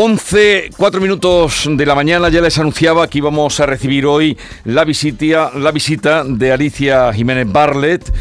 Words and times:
11, 0.00 0.70
4 0.76 1.00
minutos 1.00 1.68
de 1.68 1.84
la 1.84 1.96
mañana, 1.96 2.28
ya 2.28 2.40
les 2.40 2.56
anunciaba 2.56 3.08
que 3.08 3.18
íbamos 3.18 3.58
a 3.58 3.66
recibir 3.66 4.06
hoy 4.06 4.38
la 4.64 4.84
visita, 4.84 5.50
la 5.56 5.72
visita 5.72 6.22
de 6.22 6.52
Alicia 6.52 7.12
Jiménez 7.12 7.50
Barlet 7.50 8.14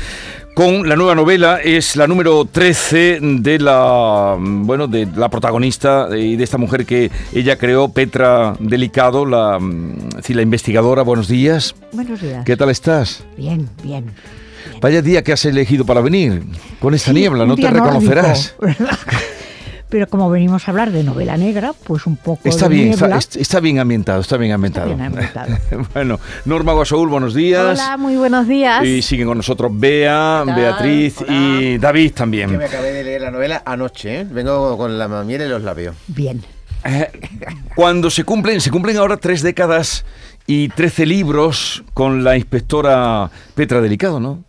con 0.56 0.90
la 0.90 0.96
nueva 0.96 1.14
novela, 1.14 1.62
es 1.64 1.96
la 1.96 2.08
número 2.08 2.46
13 2.46 3.20
de 3.22 3.60
la, 3.60 4.36
bueno, 4.40 4.88
de 4.88 5.06
la 5.06 5.30
protagonista 5.30 6.08
y 6.18 6.36
de 6.36 6.44
esta 6.44 6.58
mujer 6.58 6.84
que 6.84 7.12
ella 7.32 7.60
creó, 7.60 7.90
Petra 7.90 8.56
Delicado, 8.60 9.24
la, 9.28 9.60
la 9.60 10.42
investigadora. 10.42 11.04
Buenos 11.04 11.28
días. 11.28 11.76
Buenos 11.92 12.20
días. 12.20 12.44
¿Qué 12.44 12.58
tal 12.58 12.72
estás? 12.72 13.24
Bien, 13.38 13.70
bien. 13.84 14.06
Vaya 14.82 15.04
día 15.04 15.24
que 15.24 15.32
has 15.32 15.46
elegido 15.46 15.86
para 15.86 16.02
venir, 16.02 16.42
con 16.80 16.96
esta 16.96 17.14
niebla, 17.14 17.46
no 17.46 17.56
te 17.56 17.70
reconocerás. 17.70 18.56
Pero 19.90 20.08
como 20.08 20.30
venimos 20.30 20.68
a 20.68 20.72
hablar 20.72 20.92
de 20.92 21.04
novela 21.04 21.38
negra, 21.38 21.72
pues 21.72 22.06
un 22.08 22.18
poco 22.18 22.42
está 22.50 22.68
bien, 22.68 22.94
está, 23.40 23.60
bien 23.62 23.80
ambientado, 23.80 24.20
está 24.20 24.36
bien 24.36 24.52
ambientado. 24.52 24.94
bueno, 25.94 26.20
Norma 26.44 26.74
Guasaúl, 26.74 27.08
buenos 27.08 27.34
días. 27.34 27.80
Hola, 27.80 27.96
muy 27.96 28.18
buenos 28.18 28.50
días. 28.50 28.84
Y 28.84 29.02
siguen 29.02 29.28
con 29.28 29.38
nosotros 29.38 29.72
Bea, 29.74 30.44
Beatriz 30.46 31.24
y 31.30 31.78
David 31.78 32.12
también. 32.14 32.50
Que 32.50 32.58
me 32.58 32.66
acabé 32.66 32.92
de 32.92 33.04
leer 33.06 33.22
la 33.22 33.32
novela 33.32 33.64
anoche, 33.66 34.22
¿eh? 34.22 34.28
vengo 34.30 34.78
con 34.78 34.98
la 34.98 35.08
miel 35.24 35.42
en 35.42 35.50
los 35.50 35.64
labios. 35.64 35.96
Bien. 36.08 36.44
Eh, 36.84 37.10
cuando 37.74 38.10
se 38.10 38.26
cumplen, 38.26 38.60
se 38.60 38.72
cumplen 38.72 38.98
ahora 38.98 39.16
tres 39.16 39.42
décadas 39.42 40.04
y 40.46 40.68
trece 40.70 41.06
libros 41.06 41.84
con 41.94 42.26
la 42.26 42.36
inspectora 42.36 43.32
Petra 43.56 43.80
Delicado, 43.80 44.20
¿no? 44.20 44.44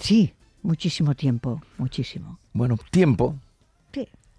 Sí, 0.00 0.34
muchísimo 0.62 1.14
tiempo, 1.14 1.60
muchísimo. 1.78 2.38
Bueno, 2.52 2.76
tiempo, 2.90 3.36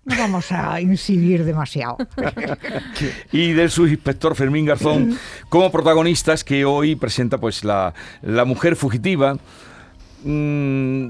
no 0.06 0.16
vamos 0.18 0.52
a 0.52 0.80
incidir 0.80 1.44
demasiado. 1.44 1.98
y 3.32 3.54
del 3.54 3.72
subinspector 3.72 4.36
Fermín 4.36 4.66
Garzón 4.66 5.18
como 5.50 5.72
protagonistas 5.72 6.44
que 6.44 6.64
hoy 6.64 6.96
presenta 6.96 7.40
pues 7.40 7.64
la, 7.64 7.94
mujer 8.46 8.76
fugitiva. 8.76 9.38
Mm, 10.24 11.10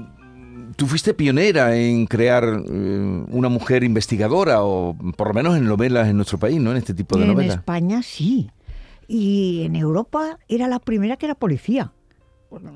tú 0.76 0.86
fuiste 0.86 1.12
pionera 1.14 1.76
en 1.76 2.06
crear 2.06 2.44
eh, 2.44 3.24
una 3.28 3.48
mujer 3.48 3.84
investigadora, 3.84 4.62
o 4.62 4.96
por 5.16 5.28
lo 5.28 5.34
menos 5.34 5.56
en 5.56 5.66
novelas 5.66 6.08
en 6.08 6.16
nuestro 6.16 6.38
país, 6.38 6.58
¿no? 6.60 6.70
En 6.70 6.78
este 6.78 6.94
tipo 6.94 7.18
de 7.18 7.26
novelas. 7.26 7.54
En 7.54 7.60
España 7.60 8.02
sí. 8.02 8.50
Y 9.08 9.62
en 9.64 9.76
Europa 9.76 10.38
era 10.48 10.68
la 10.68 10.78
primera 10.78 11.16
que 11.16 11.26
era 11.26 11.34
policía. 11.34 11.92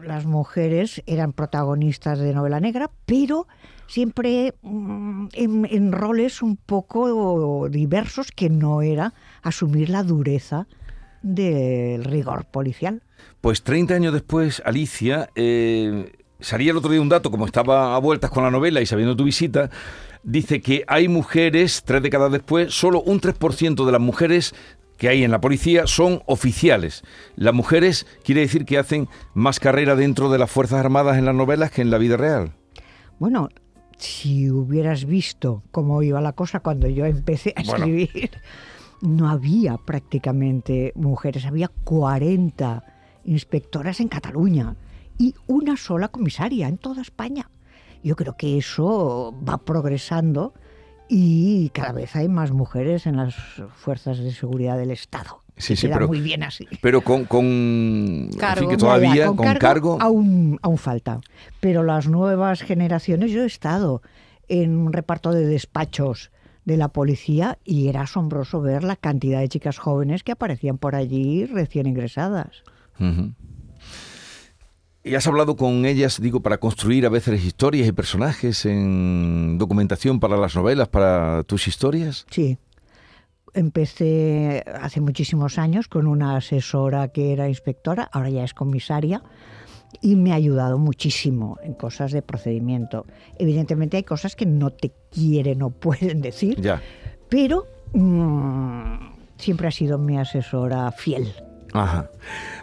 las 0.05 0.27
mujeres 0.27 1.02
eran 1.06 1.32
protagonistas 1.32 2.18
de 2.18 2.34
novela 2.34 2.60
negra, 2.60 2.90
pero 3.06 3.46
siempre 3.91 4.55
mm, 4.62 5.27
en, 5.33 5.92
roles 5.92 6.42
un 6.42 6.56
poco 6.56 7.69
diversos 7.69 8.30
que 8.30 8.48
no 8.48 8.83
era 8.83 9.14
asumir 9.42 9.91
la 9.91 10.05
dureza 10.05 10.69
del 11.22 12.05
rigor 12.05 12.44
policial. 12.44 13.02
Pues 13.41 13.62
30 13.62 13.94
años 13.94 14.12
después, 14.12 14.62
Alicia, 14.64 15.28
eh, 15.34 16.12
salía 16.38 16.70
el 16.70 16.77
otro 16.77 16.91
día 16.91 17.00
un 17.00 17.08
dato, 17.08 17.33
como 17.33 17.46
estaba 17.46 17.96
a 17.96 17.98
vueltas 17.98 18.30
con 18.30 18.45
la 18.45 18.51
novela 18.51 18.80
y 18.80 18.86
sabiendo 18.86 19.17
tu 19.17 19.24
visita, 19.24 19.70
dice 20.22 20.61
que 20.61 20.84
hay 20.86 21.08
mujeres, 21.08 21.83
tres 21.84 22.01
décadas 22.01 22.30
después, 22.30 22.72
solo 22.72 23.02
un 23.02 23.20
3% 23.20 23.84
de 23.84 23.92
las 23.92 24.01
mujeres 24.01 24.55
que 24.98 25.08
hay 25.08 25.24
en 25.24 25.33
la 25.33 25.40
policía 25.40 25.86
son 25.86 26.22
oficiales. 26.27 27.02
Las 27.34 27.55
mujeres 27.55 28.07
quiere 28.22 28.42
decir 28.42 28.67
que 28.67 28.78
hacen 28.78 29.08
más 29.34 29.58
carrera 29.58 29.96
dentro 29.96 30.30
de 30.30 30.39
las 30.39 30.51
Fuerzas 30.51 30.78
Armadas 30.78 31.18
en 31.18 31.24
las 31.24 31.34
novelas 31.34 31.72
que 31.72 31.83
en 31.83 31.90
la 31.90 31.98
vida 31.98 32.17
real. 32.17 32.52
Bueno, 33.18 33.48
si 34.00 34.50
hubieras 34.50 35.05
visto 35.05 35.62
cómo 35.70 36.02
iba 36.02 36.20
la 36.20 36.33
cosa 36.33 36.61
cuando 36.61 36.88
yo 36.88 37.05
empecé 37.05 37.52
a 37.56 37.61
escribir, 37.61 38.30
no 39.00 39.28
había 39.28 39.77
prácticamente 39.77 40.92
mujeres, 40.94 41.46
había 41.46 41.68
40 41.68 42.84
inspectoras 43.24 44.00
en 44.00 44.08
Cataluña 44.08 44.77
y 45.18 45.34
una 45.46 45.77
sola 45.77 46.08
comisaria 46.08 46.68
en 46.68 46.78
toda 46.78 47.02
España. 47.02 47.50
Yo 48.02 48.16
creo 48.16 48.36
que 48.36 48.56
eso 48.56 49.34
va 49.46 49.58
progresando 49.58 50.55
y 51.08 51.68
cada 51.70 51.92
vez 51.92 52.16
hay 52.16 52.28
más 52.28 52.52
mujeres 52.52 53.06
en 53.06 53.16
las 53.16 53.34
fuerzas 53.74 54.18
de 54.18 54.33
seguridad 54.33 54.78
del 54.78 54.90
Estado. 54.90 55.42
Sí, 55.60 55.76
sí, 55.76 55.88
pero, 55.88 56.08
muy 56.08 56.20
bien 56.20 56.42
así. 56.42 56.66
Pero 56.80 57.02
con, 57.02 57.24
con 57.24 58.30
cargo. 58.38 58.76
todavía 58.76 59.26
con, 59.26 59.54
cargo, 59.54 59.98
Aún, 60.00 60.58
aún 60.62 60.78
falta. 60.78 61.20
Pero 61.60 61.82
las 61.82 62.08
nuevas 62.08 62.62
generaciones, 62.62 63.30
yo 63.30 63.42
he 63.42 63.46
estado 63.46 64.02
en 64.48 64.76
un 64.76 64.92
reparto 64.92 65.32
de 65.32 65.46
despachos 65.46 66.30
de 66.64 66.76
la 66.76 66.88
policía 66.88 67.58
y 67.64 67.88
era 67.88 68.02
asombroso 68.02 68.60
ver 68.60 68.84
la 68.84 68.96
cantidad 68.96 69.40
de 69.40 69.48
chicas 69.48 69.78
jóvenes 69.78 70.22
que 70.22 70.32
aparecían 70.32 70.78
por 70.78 70.94
allí 70.94 71.46
recién 71.46 71.86
ingresadas. 71.86 72.62
¿Y 75.02 75.14
has 75.14 75.27
hablado 75.27 75.56
con 75.56 75.86
ellas, 75.86 76.20
digo, 76.20 76.40
para 76.40 76.58
construir 76.58 77.06
a 77.06 77.08
veces 77.08 77.42
historias 77.44 77.88
y 77.88 77.92
personajes 77.92 78.66
en 78.66 79.56
documentación 79.56 80.20
para 80.20 80.36
las 80.36 80.54
novelas, 80.54 80.88
para 80.88 81.42
tus 81.44 81.66
historias? 81.68 82.27
Sí, 82.30 82.58
empecé 83.55 84.64
hace 84.80 85.00
muchísimos 85.00 85.58
años 85.58 85.88
con 85.88 86.06
una 86.06 86.36
asesora 86.36 87.08
que 87.08 87.33
era 87.33 87.48
inspectora, 87.48 88.08
ahora 88.12 88.30
ya 88.30 88.44
es 88.44 88.55
comisaria, 88.55 89.22
y 90.00 90.16
me 90.16 90.33
ha 90.33 90.36
ayudado 90.36 90.78
muchísimo 90.78 91.58
en 91.62 91.74
cosas 91.74 92.12
de 92.12 92.22
procedimiento. 92.22 93.06
Evidentemente 93.39 93.96
hay 93.96 94.05
cosas 94.05 94.36
que 94.36 94.46
no 94.46 94.70
te 94.70 94.92
quieren 95.10 95.62
o 95.62 95.70
pueden 95.80 96.20
decir, 96.20 96.60
pero 97.28 97.66
mm, 97.92 98.94
siempre 99.36 99.68
ha 99.68 99.72
sido 99.72 99.98
mi 99.98 100.18
asesora 100.18 100.90
fiel. 100.92 101.33
Ajá. 101.73 102.11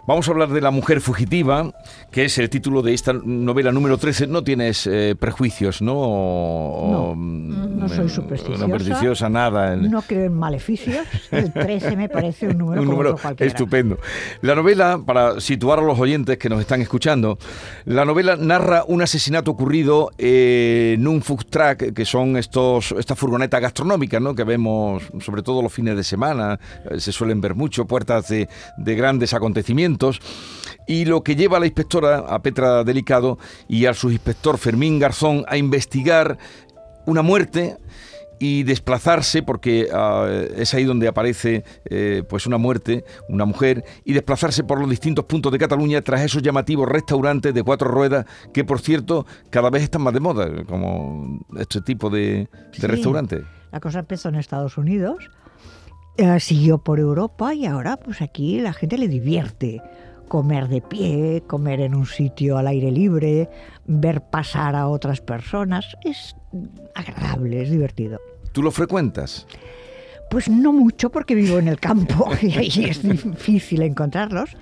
Vamos 0.08 0.26
a 0.26 0.30
hablar 0.30 0.48
de 0.48 0.62
La 0.62 0.70
mujer 0.70 1.02
fugitiva, 1.02 1.70
que 2.10 2.24
es 2.24 2.38
el 2.38 2.48
título 2.48 2.80
de 2.80 2.94
esta 2.94 3.12
novela 3.12 3.72
número 3.72 3.98
13. 3.98 4.26
No 4.26 4.42
tienes 4.42 4.86
eh, 4.86 5.14
prejuicios, 5.18 5.82
¿no? 5.82 7.14
no, 7.14 7.14
no 7.14 7.88
soy 7.90 8.08
supersticiosa. 8.08 8.66
No 8.66 8.72
supersticiosa, 8.72 9.28
nada. 9.28 9.76
No 9.76 10.00
creo 10.00 10.24
en 10.24 10.34
maleficios. 10.34 11.06
El 11.30 11.52
13 11.52 11.94
me 11.96 12.08
parece 12.08 12.48
un 12.48 12.56
número, 12.56 12.82
un 12.82 12.88
número 12.88 13.16
estupendo. 13.38 13.98
La 14.40 14.54
novela, 14.54 14.98
para 15.04 15.40
situar 15.40 15.78
a 15.78 15.82
los 15.82 15.98
oyentes 15.98 16.38
que 16.38 16.48
nos 16.48 16.60
están 16.60 16.80
escuchando, 16.80 17.38
la 17.84 18.06
novela 18.06 18.36
narra 18.36 18.84
un 18.88 19.02
asesinato 19.02 19.50
ocurrido 19.50 20.10
en 20.16 21.06
un 21.06 21.20
food 21.20 21.44
truck, 21.50 21.92
que 21.92 22.04
son 22.06 22.38
estos, 22.38 22.92
estas 22.92 23.18
furgonetas 23.18 23.60
gastronómicas, 23.60 24.22
¿no? 24.22 24.34
Que 24.34 24.44
vemos 24.44 25.02
sobre 25.20 25.42
todo 25.42 25.60
los 25.60 25.72
fines 25.72 25.96
de 25.96 26.04
semana. 26.04 26.58
Eh, 26.90 26.98
se 26.98 27.12
suelen 27.12 27.42
ver 27.42 27.54
mucho, 27.54 27.86
puertas 27.86 28.28
de, 28.28 28.48
de 28.78 28.94
grandes 28.98 29.32
acontecimientos 29.32 30.20
y 30.86 31.04
lo 31.04 31.22
que 31.22 31.36
lleva 31.36 31.58
a 31.58 31.60
la 31.60 31.66
inspectora, 31.66 32.18
a 32.18 32.42
Petra 32.42 32.82
Delicado, 32.82 33.38
y 33.68 33.86
al 33.86 33.94
subinspector 33.94 34.58
Fermín 34.58 34.98
Garzón 34.98 35.44
a 35.48 35.56
investigar 35.56 36.38
una 37.06 37.22
muerte 37.22 37.76
y 38.38 38.62
desplazarse, 38.62 39.42
porque 39.42 39.88
ah, 39.92 40.28
es 40.56 40.72
ahí 40.74 40.84
donde 40.84 41.08
aparece 41.08 41.64
eh, 41.84 42.22
pues 42.28 42.46
una 42.46 42.56
muerte, 42.56 43.04
una 43.28 43.44
mujer, 43.44 43.84
y 44.04 44.12
desplazarse 44.12 44.64
por 44.64 44.80
los 44.80 44.88
distintos 44.88 45.24
puntos 45.24 45.52
de 45.52 45.58
Cataluña 45.58 46.00
tras 46.02 46.22
esos 46.22 46.42
llamativos 46.42 46.88
restaurantes 46.88 47.52
de 47.52 47.62
cuatro 47.62 47.88
ruedas, 47.88 48.26
que 48.52 48.64
por 48.64 48.80
cierto 48.80 49.26
cada 49.50 49.70
vez 49.70 49.82
están 49.82 50.02
más 50.02 50.14
de 50.14 50.20
moda, 50.20 50.64
como 50.64 51.40
este 51.58 51.80
tipo 51.80 52.10
de, 52.10 52.48
restaurantes. 52.78 53.44
La 53.72 53.80
cosa 53.80 53.98
empezó 53.98 54.30
en 54.30 54.36
Estados 54.36 54.78
Unidos 54.78 55.28
eh, 56.18 56.40
siguió 56.40 56.78
por 56.78 56.98
Europa 56.98 57.54
y 57.54 57.64
ahora 57.64 57.96
pues 57.96 58.20
aquí 58.22 58.60
la 58.60 58.72
gente 58.72 58.98
le 58.98 59.06
divierte 59.06 59.80
comer 60.26 60.66
de 60.68 60.80
pie, 60.80 61.44
comer 61.46 61.80
en 61.80 61.94
un 61.94 62.06
sitio 62.06 62.58
al 62.58 62.66
aire 62.66 62.90
libre, 62.90 63.48
ver 63.86 64.20
pasar 64.20 64.74
a 64.74 64.88
otras 64.88 65.20
personas. 65.20 65.96
Es 66.04 66.34
agradable, 66.94 67.62
es 67.62 67.70
divertido. 67.70 68.18
¿Tú 68.50 68.62
lo 68.62 68.72
frecuentas? 68.72 69.46
Pues 70.28 70.48
no 70.48 70.72
mucho 70.72 71.10
porque 71.10 71.36
vivo 71.36 71.58
en 71.58 71.68
el 71.68 71.78
campo 71.78 72.28
y 72.42 72.84
es 72.84 73.02
difícil 73.02 73.82
encontrarlos, 73.82 74.56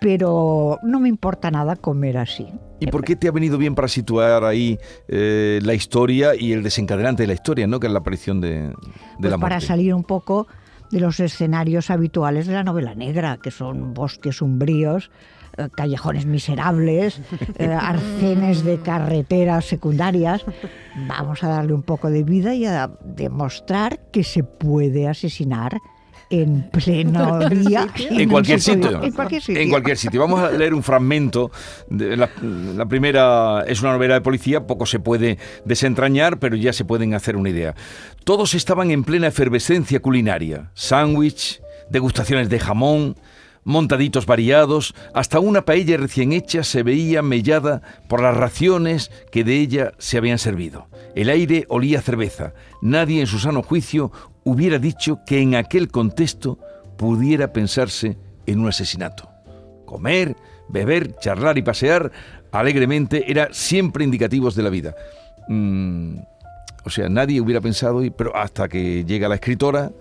pero 0.00 0.78
no 0.84 1.00
me 1.00 1.08
importa 1.08 1.50
nada 1.50 1.74
comer 1.74 2.18
así. 2.18 2.46
¿Y 2.78 2.86
por 2.86 3.04
qué 3.04 3.16
te 3.16 3.26
ha 3.26 3.32
venido 3.32 3.58
bien 3.58 3.74
para 3.74 3.88
situar 3.88 4.44
ahí 4.44 4.78
eh, 5.08 5.58
la 5.62 5.74
historia 5.74 6.34
y 6.34 6.52
el 6.52 6.62
desencadenante 6.62 7.24
de 7.24 7.26
la 7.26 7.34
historia, 7.34 7.66
¿no? 7.66 7.80
que 7.80 7.88
es 7.88 7.92
la 7.92 7.98
aparición 7.98 8.40
de, 8.40 8.72
pues 9.18 9.30
la 9.30 9.36
muerte? 9.36 9.40
Para 9.40 9.60
salir 9.60 9.92
un 9.92 10.04
poco 10.04 10.46
de 10.90 11.00
los 11.00 11.20
escenarios 11.20 11.90
habituales 11.90 12.46
de 12.46 12.54
la 12.54 12.64
novela 12.64 12.94
negra, 12.94 13.38
que 13.38 13.50
son 13.50 13.94
bosques 13.94 14.42
umbríos, 14.42 15.10
eh, 15.56 15.68
callejones 15.74 16.26
miserables, 16.26 17.20
eh, 17.58 17.66
arcenes 17.80 18.64
de 18.64 18.78
carreteras 18.78 19.64
secundarias. 19.64 20.44
Vamos 21.08 21.42
a 21.44 21.48
darle 21.48 21.74
un 21.74 21.82
poco 21.82 22.10
de 22.10 22.22
vida 22.22 22.54
y 22.54 22.66
a 22.66 22.90
demostrar 23.04 24.00
que 24.12 24.24
se 24.24 24.42
puede 24.44 25.08
asesinar 25.08 25.78
en 26.30 26.70
pleno 26.70 27.38
día. 27.50 27.86
En 28.08 28.30
cualquier 28.30 28.60
sitio. 28.60 29.02
En 29.02 29.12
cualquier 29.12 29.42
sitio. 29.42 29.60
En 29.60 29.68
cualquier 29.68 29.96
sitio. 29.98 30.20
Vamos 30.20 30.40
a 30.40 30.50
leer 30.50 30.72
un 30.72 30.82
fragmento. 30.82 31.50
De 31.88 32.16
la, 32.16 32.30
la 32.40 32.86
primera 32.86 33.64
es 33.66 33.82
una 33.82 33.92
novela 33.92 34.14
de 34.14 34.20
policía, 34.20 34.66
poco 34.66 34.86
se 34.86 35.00
puede 35.00 35.38
desentrañar, 35.64 36.38
pero 36.38 36.56
ya 36.56 36.72
se 36.72 36.84
pueden 36.84 37.14
hacer 37.14 37.36
una 37.36 37.50
idea. 37.50 37.74
Todos 38.24 38.54
estaban 38.54 38.90
en 38.90 39.04
plena 39.04 39.26
efervescencia 39.26 40.00
culinaria. 40.00 40.70
Sándwich, 40.74 41.60
degustaciones 41.90 42.48
de 42.48 42.60
jamón, 42.60 43.16
montaditos 43.64 44.26
variados, 44.26 44.94
hasta 45.14 45.40
una 45.40 45.64
paella 45.64 45.96
recién 45.96 46.32
hecha 46.32 46.64
se 46.64 46.82
veía 46.82 47.22
mellada 47.22 47.82
por 48.08 48.22
las 48.22 48.36
raciones 48.36 49.10
que 49.30 49.44
de 49.44 49.56
ella 49.60 49.92
se 49.98 50.16
habían 50.18 50.38
servido. 50.38 50.88
El 51.14 51.28
aire 51.28 51.66
olía 51.68 51.98
a 51.98 52.02
cerveza. 52.02 52.54
Nadie 52.82 53.20
en 53.20 53.26
su 53.26 53.38
sano 53.38 53.62
juicio 53.62 54.12
hubiera 54.44 54.78
dicho 54.78 55.20
que 55.26 55.40
en 55.40 55.54
aquel 55.54 55.88
contexto 55.88 56.58
pudiera 56.96 57.52
pensarse 57.52 58.16
en 58.46 58.60
un 58.60 58.68
asesinato. 58.68 59.28
Comer, 59.86 60.36
beber, 60.68 61.16
charlar 61.16 61.58
y 61.58 61.62
pasear 61.62 62.10
alegremente 62.52 63.30
era 63.30 63.48
siempre 63.52 64.04
indicativos 64.04 64.54
de 64.54 64.62
la 64.62 64.70
vida. 64.70 64.94
Mm, 65.48 66.18
o 66.84 66.90
sea, 66.90 67.08
nadie 67.08 67.40
hubiera 67.40 67.60
pensado, 67.60 68.02
pero 68.16 68.34
hasta 68.36 68.68
que 68.68 69.04
llega 69.04 69.28
la 69.28 69.36
escritora 69.36 69.92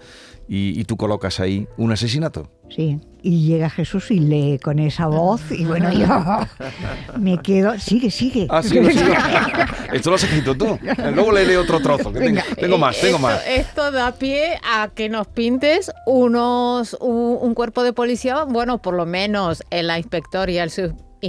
y 0.47 0.83
tú 0.85 0.97
colocas 0.97 1.39
ahí 1.39 1.68
un 1.77 1.92
asesinato. 1.92 2.50
Sí, 2.69 3.00
y 3.21 3.48
llega 3.48 3.69
Jesús 3.69 4.12
y 4.12 4.19
lee 4.19 4.60
con 4.60 4.80
esa 4.80 5.07
voz 5.07 5.42
y 5.51 5.66
bueno, 5.66 5.92
yo 5.92 6.07
me 7.19 7.38
quedo... 7.39 7.77
Sigue, 7.80 8.12
sigue. 8.12 8.48
Ah, 8.50 8.63
sigo, 8.63 8.89
sigo. 8.89 9.13
Esto 9.94 10.10
lo 10.10 10.16
has 10.16 10.24
escrito 10.24 10.56
tú. 10.56 10.77
Luego 11.13 11.31
le 11.31 11.45
leo 11.45 11.62
otro 11.62 11.80
trozo. 11.81 12.13
que 12.13 12.19
tengo, 12.19 12.77
más, 12.77 13.00
tengo 13.00 13.16
esto, 13.16 13.19
más. 13.19 13.48
Esto 13.48 13.92
da 13.92 14.13
pie 14.13 14.60
a 14.63 14.89
que 14.94 15.10
nos 15.10 15.27
pintes 15.27 15.92
unos 16.06 16.95
un, 17.01 17.38
un 17.42 17.54
cuerpo 17.54 17.83
de 17.83 17.94
policía, 17.94 18.44
bueno, 18.44 18.81
por 18.81 18.94
lo 18.94 19.06
menos 19.06 19.63
el 19.71 19.89
inspector 19.89 20.50
y 20.50 20.60
el 20.60 20.69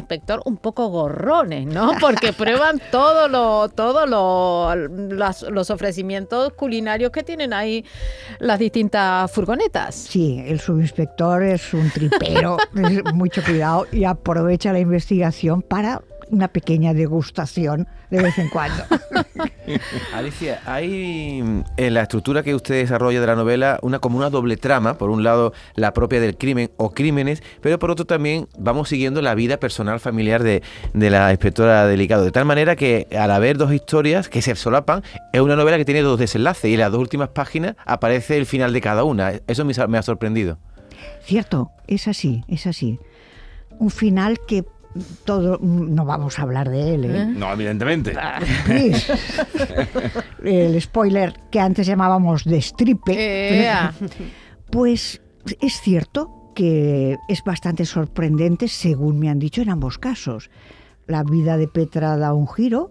subinspector 0.01 0.41
un 0.45 0.57
poco 0.57 0.89
gorrones, 0.89 1.67
¿no? 1.67 1.93
Porque 2.01 2.33
prueban 2.37 2.81
todo 2.91 3.29
lo, 3.29 3.69
todo 3.69 4.07
lo, 4.07 4.75
las- 5.15 5.43
los 5.43 5.71
ofrecimientos 5.71 6.53
culinarios 6.53 7.11
que 7.11 7.23
tienen 7.23 7.53
ahí 7.53 7.85
las 8.39 8.59
distintas 8.59 9.31
furgonetas. 9.33 9.95
Sí, 9.95 10.43
el 10.47 10.61
subinspector 10.61 11.43
es 11.43 11.75
un 11.75 11.91
tripero, 11.91 12.57
es 12.77 13.03
mucho 13.15 13.43
cuidado 13.43 13.87
y 13.93 14.05
aprovecha 14.05 14.73
la 14.73 14.79
investigación 14.81 15.63
para 15.63 16.03
una 16.31 16.49
pequeña 16.49 16.95
degustación 16.95 17.87
de 18.11 18.23
vez 18.23 18.39
en 18.39 18.49
cuando. 18.49 18.85
Alicia, 20.15 20.61
hay 20.65 21.43
mm, 21.43 21.65
en 21.77 21.95
la 21.95 22.03
estructura 22.03 22.43
que 22.43 22.55
usted 22.55 22.77
desarrolla 22.77 23.21
de 23.21 23.27
la 23.27 23.37
novela 23.37 23.79
una 23.83 23.99
como 23.99 24.17
una 24.17 24.31
doble 24.31 24.57
trama, 24.57 24.95
por 24.95 25.11
un 25.11 25.23
lado 25.23 25.53
la 25.75 25.93
propia 25.93 26.21
del 26.21 26.37
crimen 26.37 26.71
o 26.77 26.93
crímenes, 26.93 27.43
pero 27.61 27.79
por 27.79 27.91
otro 27.91 28.05
también 28.05 28.49
vamos 28.59 28.89
siguiendo 28.89 29.23
la 29.23 29.35
vida 29.35 29.59
personal 29.59 30.01
familiar 30.01 30.43
de, 30.43 30.63
de 30.95 31.11
la 31.11 31.31
inspectora 31.31 31.87
Delicado, 31.87 32.25
de 32.25 32.33
tal 32.33 32.45
manera 32.45 32.77
que 32.77 33.07
al 33.19 33.31
haber 33.31 33.59
dos 33.59 33.73
historias 33.73 34.29
que 34.29 34.43
se 34.43 34.55
solapan, 34.55 35.03
es 35.33 35.41
una 35.41 35.57
novela 35.57 35.77
que 35.77 35.85
tiene 35.85 36.03
dos 36.03 36.19
desenlaces 36.19 36.71
y 36.71 36.75
en 36.75 36.81
las 36.81 36.93
dos 36.93 37.01
últimas 37.01 37.31
páginas 37.31 37.77
aparece 37.85 38.37
el 38.37 38.47
final 38.47 38.73
de 38.73 38.81
cada 38.81 39.05
una. 39.05 39.33
Eso 39.47 39.65
me 39.65 39.99
ha 39.99 40.03
sorprendido. 40.03 40.59
Cierto, 41.23 41.71
es 41.87 42.09
así, 42.09 42.45
es 42.49 42.67
así. 42.67 42.99
Un 43.79 43.91
final 43.91 44.39
que 44.47 44.65
todo, 45.25 45.59
no 45.61 46.05
vamos 46.05 46.39
a 46.39 46.43
hablar 46.43 46.69
de 46.69 46.95
él, 46.95 47.05
¿eh? 47.05 47.27
No, 47.27 47.53
evidentemente. 47.53 48.15
Please. 48.65 49.13
El 50.45 50.81
spoiler 50.81 51.35
que 51.51 51.61
antes 51.61 51.87
llamábamos 51.87 52.45
destripe. 52.45 53.13
Ea. 53.63 53.95
Pues 54.71 55.23
es 55.61 55.81
cierto 55.81 56.53
que 56.55 57.19
es 57.29 57.45
bastante 57.45 57.85
sorprendente, 57.85 58.69
según 58.69 59.19
me 59.19 59.29
han 59.29 59.39
dicho 59.39 59.63
en 59.63 59.71
ambos 59.71 59.99
casos. 59.99 60.51
La 61.07 61.23
vida 61.23 61.57
de 61.57 61.69
Petra 61.69 62.17
da 62.17 62.35
un 62.35 62.49
giro 62.49 62.91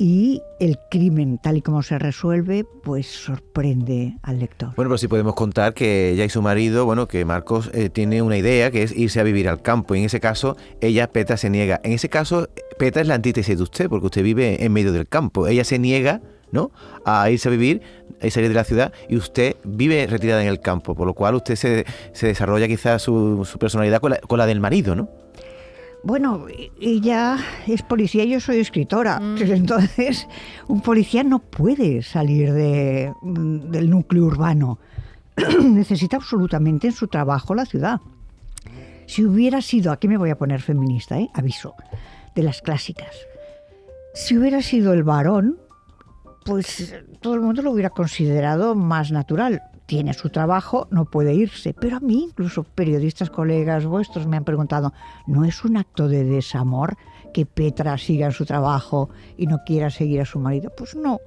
y 0.00 0.42
el 0.60 0.78
crimen, 0.90 1.36
tal 1.36 1.58
y 1.58 1.60
como 1.60 1.82
se 1.82 1.98
resuelve, 1.98 2.64
pues 2.64 3.06
sorprende 3.06 4.16
al 4.22 4.38
lector. 4.38 4.70
Bueno, 4.74 4.88
pero 4.88 4.96
sí 4.96 5.08
podemos 5.08 5.34
contar 5.34 5.74
que 5.74 6.12
ella 6.12 6.24
y 6.24 6.30
su 6.30 6.40
marido, 6.40 6.86
bueno, 6.86 7.06
que 7.06 7.22
Marcos 7.26 7.70
eh, 7.74 7.90
tiene 7.90 8.22
una 8.22 8.38
idea 8.38 8.70
que 8.70 8.82
es 8.82 8.96
irse 8.96 9.20
a 9.20 9.24
vivir 9.24 9.46
al 9.46 9.60
campo. 9.60 9.94
Y 9.94 9.98
en 9.98 10.06
ese 10.06 10.18
caso, 10.18 10.56
ella, 10.80 11.10
Petra, 11.10 11.36
se 11.36 11.50
niega. 11.50 11.82
En 11.84 11.92
ese 11.92 12.08
caso, 12.08 12.48
Petra 12.78 13.02
es 13.02 13.08
la 13.08 13.16
antítesis 13.16 13.58
de 13.58 13.62
usted, 13.62 13.90
porque 13.90 14.06
usted 14.06 14.22
vive 14.22 14.64
en 14.64 14.72
medio 14.72 14.92
del 14.92 15.06
campo. 15.06 15.46
Ella 15.46 15.64
se 15.64 15.78
niega, 15.78 16.22
¿no? 16.50 16.70
A 17.04 17.28
irse 17.28 17.50
a 17.50 17.52
vivir, 17.52 17.82
a 18.22 18.30
salir 18.30 18.48
de 18.48 18.54
la 18.54 18.64
ciudad, 18.64 18.94
y 19.06 19.16
usted 19.16 19.56
vive 19.64 20.06
retirada 20.06 20.40
en 20.40 20.48
el 20.48 20.60
campo. 20.60 20.94
Por 20.94 21.06
lo 21.06 21.12
cual, 21.12 21.34
usted 21.34 21.56
se, 21.56 21.84
se 22.14 22.26
desarrolla 22.26 22.66
quizás 22.68 23.02
su, 23.02 23.44
su 23.44 23.58
personalidad 23.58 24.00
con 24.00 24.12
la, 24.12 24.16
con 24.20 24.38
la 24.38 24.46
del 24.46 24.60
marido, 24.60 24.96
¿no? 24.96 25.10
Bueno, 26.02 26.46
ella 26.80 27.36
es 27.66 27.82
policía 27.82 28.24
y 28.24 28.30
yo 28.30 28.40
soy 28.40 28.58
escritora. 28.58 29.18
Entonces, 29.38 30.26
un 30.68 30.80
policía 30.80 31.22
no 31.24 31.38
puede 31.40 32.02
salir 32.02 32.52
de- 32.52 33.12
mm, 33.22 33.70
del 33.70 33.90
núcleo 33.90 34.24
urbano. 34.24 34.78
Necesita 35.62 36.16
absolutamente 36.16 36.86
en 36.86 36.92
su 36.92 37.08
trabajo 37.08 37.54
la 37.54 37.66
ciudad. 37.66 38.00
Si 39.06 39.24
hubiera 39.24 39.60
sido, 39.60 39.90
aquí 39.92 40.06
me 40.08 40.16
voy 40.16 40.30
a 40.30 40.38
poner 40.38 40.60
feminista, 40.62 41.18
¿eh? 41.18 41.28
aviso, 41.34 41.74
de 42.34 42.42
las 42.44 42.62
clásicas. 42.62 43.14
Si 44.14 44.36
hubiera 44.38 44.62
sido 44.62 44.92
el 44.92 45.02
varón, 45.02 45.58
pues 46.44 46.92
eh, 46.92 47.04
todo 47.20 47.34
el 47.34 47.40
mundo 47.40 47.60
lo 47.62 47.72
hubiera 47.72 47.90
considerado 47.90 48.74
más 48.74 49.10
natural. 49.12 49.62
Tiene 49.90 50.14
su 50.14 50.30
trabajo, 50.30 50.86
no 50.92 51.04
puede 51.04 51.34
irse. 51.34 51.74
Pero 51.74 51.96
a 51.96 52.00
mí, 52.00 52.22
incluso 52.28 52.62
periodistas, 52.62 53.28
colegas 53.28 53.86
vuestros, 53.86 54.24
me 54.28 54.36
han 54.36 54.44
preguntado, 54.44 54.92
¿no 55.26 55.44
es 55.44 55.64
un 55.64 55.76
acto 55.76 56.06
de 56.06 56.22
desamor 56.22 56.96
que 57.34 57.44
Petra 57.44 57.98
siga 57.98 58.26
en 58.26 58.32
su 58.32 58.46
trabajo 58.46 59.10
y 59.36 59.48
no 59.48 59.64
quiera 59.66 59.90
seguir 59.90 60.20
a 60.20 60.24
su 60.24 60.38
marido? 60.38 60.70
Pues 60.76 60.94
no. 60.94 61.18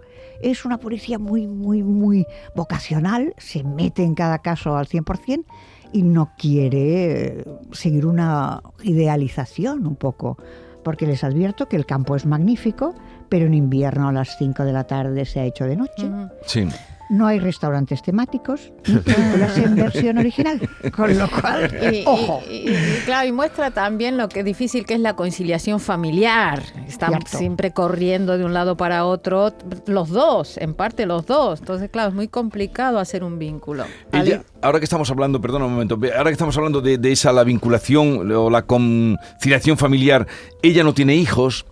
Es 0.42 0.64
una 0.64 0.78
policía 0.78 1.20
muy, 1.20 1.46
muy, 1.46 1.84
muy 1.84 2.26
vocacional, 2.56 3.34
se 3.38 3.66
mete 3.66 4.06
en 4.06 4.16
cada 4.16 4.40
caso 4.40 4.78
al 4.78 4.88
100% 4.88 5.44
y 5.92 6.04
no 6.04 6.32
quiere 6.38 7.40
eh, 7.40 7.46
seguir 7.74 8.06
una 8.06 8.62
idealización 8.82 9.86
un 9.86 9.98
poco. 9.98 10.38
Porque 10.86 11.06
les 11.06 11.26
advierto 11.26 11.68
que 11.68 11.76
el 11.76 11.86
campo 11.86 12.16
es 12.16 12.26
magnífico, 12.26 12.96
pero 13.28 13.46
en 13.46 13.56
invierno 13.56 14.08
a 14.08 14.14
las 14.14 14.38
5 14.38 14.64
de 14.64 14.72
la 14.72 14.86
tarde 14.86 15.26
se 15.26 15.42
ha 15.42 15.44
hecho 15.44 15.66
de 15.66 15.76
noche. 15.76 16.10
Sí. 16.46 16.66
No 17.14 17.28
hay 17.28 17.40
restaurantes 17.40 18.02
temáticos 18.02 18.72
ni 18.88 18.98
películas 18.98 19.58
en 19.58 19.76
versión 19.84 20.18
original. 20.18 20.60
Con 20.96 21.18
lo 21.18 21.30
cual, 21.30 21.72
Y, 21.94 22.04
ojo. 22.06 22.42
y- 22.50 22.70
y, 22.72 23.02
claro, 23.06 23.28
y 23.28 23.32
muestra 23.32 23.70
también 23.72 24.18
lo 24.18 24.28
que 24.30 24.44
difícil 24.44 24.86
que 24.86 24.96
es 24.96 25.00
la 25.00 25.16
conciliación 25.16 25.80
familiar. 25.80 26.64
Están 26.88 27.10
Cierto. 27.12 27.38
siempre 27.38 27.72
corriendo 27.72 28.38
de 28.38 28.46
un 28.46 28.54
lado 28.54 28.78
para 28.78 29.06
otro, 29.06 29.54
los 29.86 30.10
dos, 30.10 30.58
en 30.58 30.74
parte 30.74 31.06
los 31.06 31.26
dos. 31.28 31.60
Entonces, 31.60 31.90
claro, 31.92 32.10
es 32.10 32.16
muy 32.16 32.28
complicado 32.28 32.98
hacer 32.98 33.24
un 33.24 33.38
vínculo. 33.38 33.86
Ella, 34.12 34.42
ahora 34.62 34.80
que 34.80 34.86
estamos 34.86 35.10
hablando, 35.12 35.40
perdona 35.40 35.66
un 35.66 35.74
momento, 35.74 36.00
ahora 36.18 36.32
que 36.32 36.34
estamos 36.34 36.58
hablando 36.58 36.82
de, 36.82 36.98
de 36.98 37.12
esa 37.12 37.32
la 37.32 37.44
vinculación 37.44 38.32
o 38.32 38.50
la 38.50 38.64
conciliación 38.64 39.78
familiar, 39.78 40.28
ella 40.62 40.84
no 40.84 40.94
tiene 40.94 41.16
hijos 41.16 41.66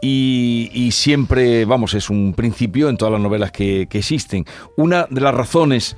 y, 0.00 0.90
siempre, 0.92 1.64
vamos, 1.64 1.94
es 1.94 2.08
un 2.08 2.34
principio 2.34 2.88
en 2.88 2.96
todas 2.96 3.12
las 3.12 3.20
novelas 3.20 3.50
que, 3.50 3.88
que 3.90 3.98
existen. 3.98 4.44
Una 4.76 5.06
de 5.10 5.20
las 5.20 5.34
razones 5.34 5.96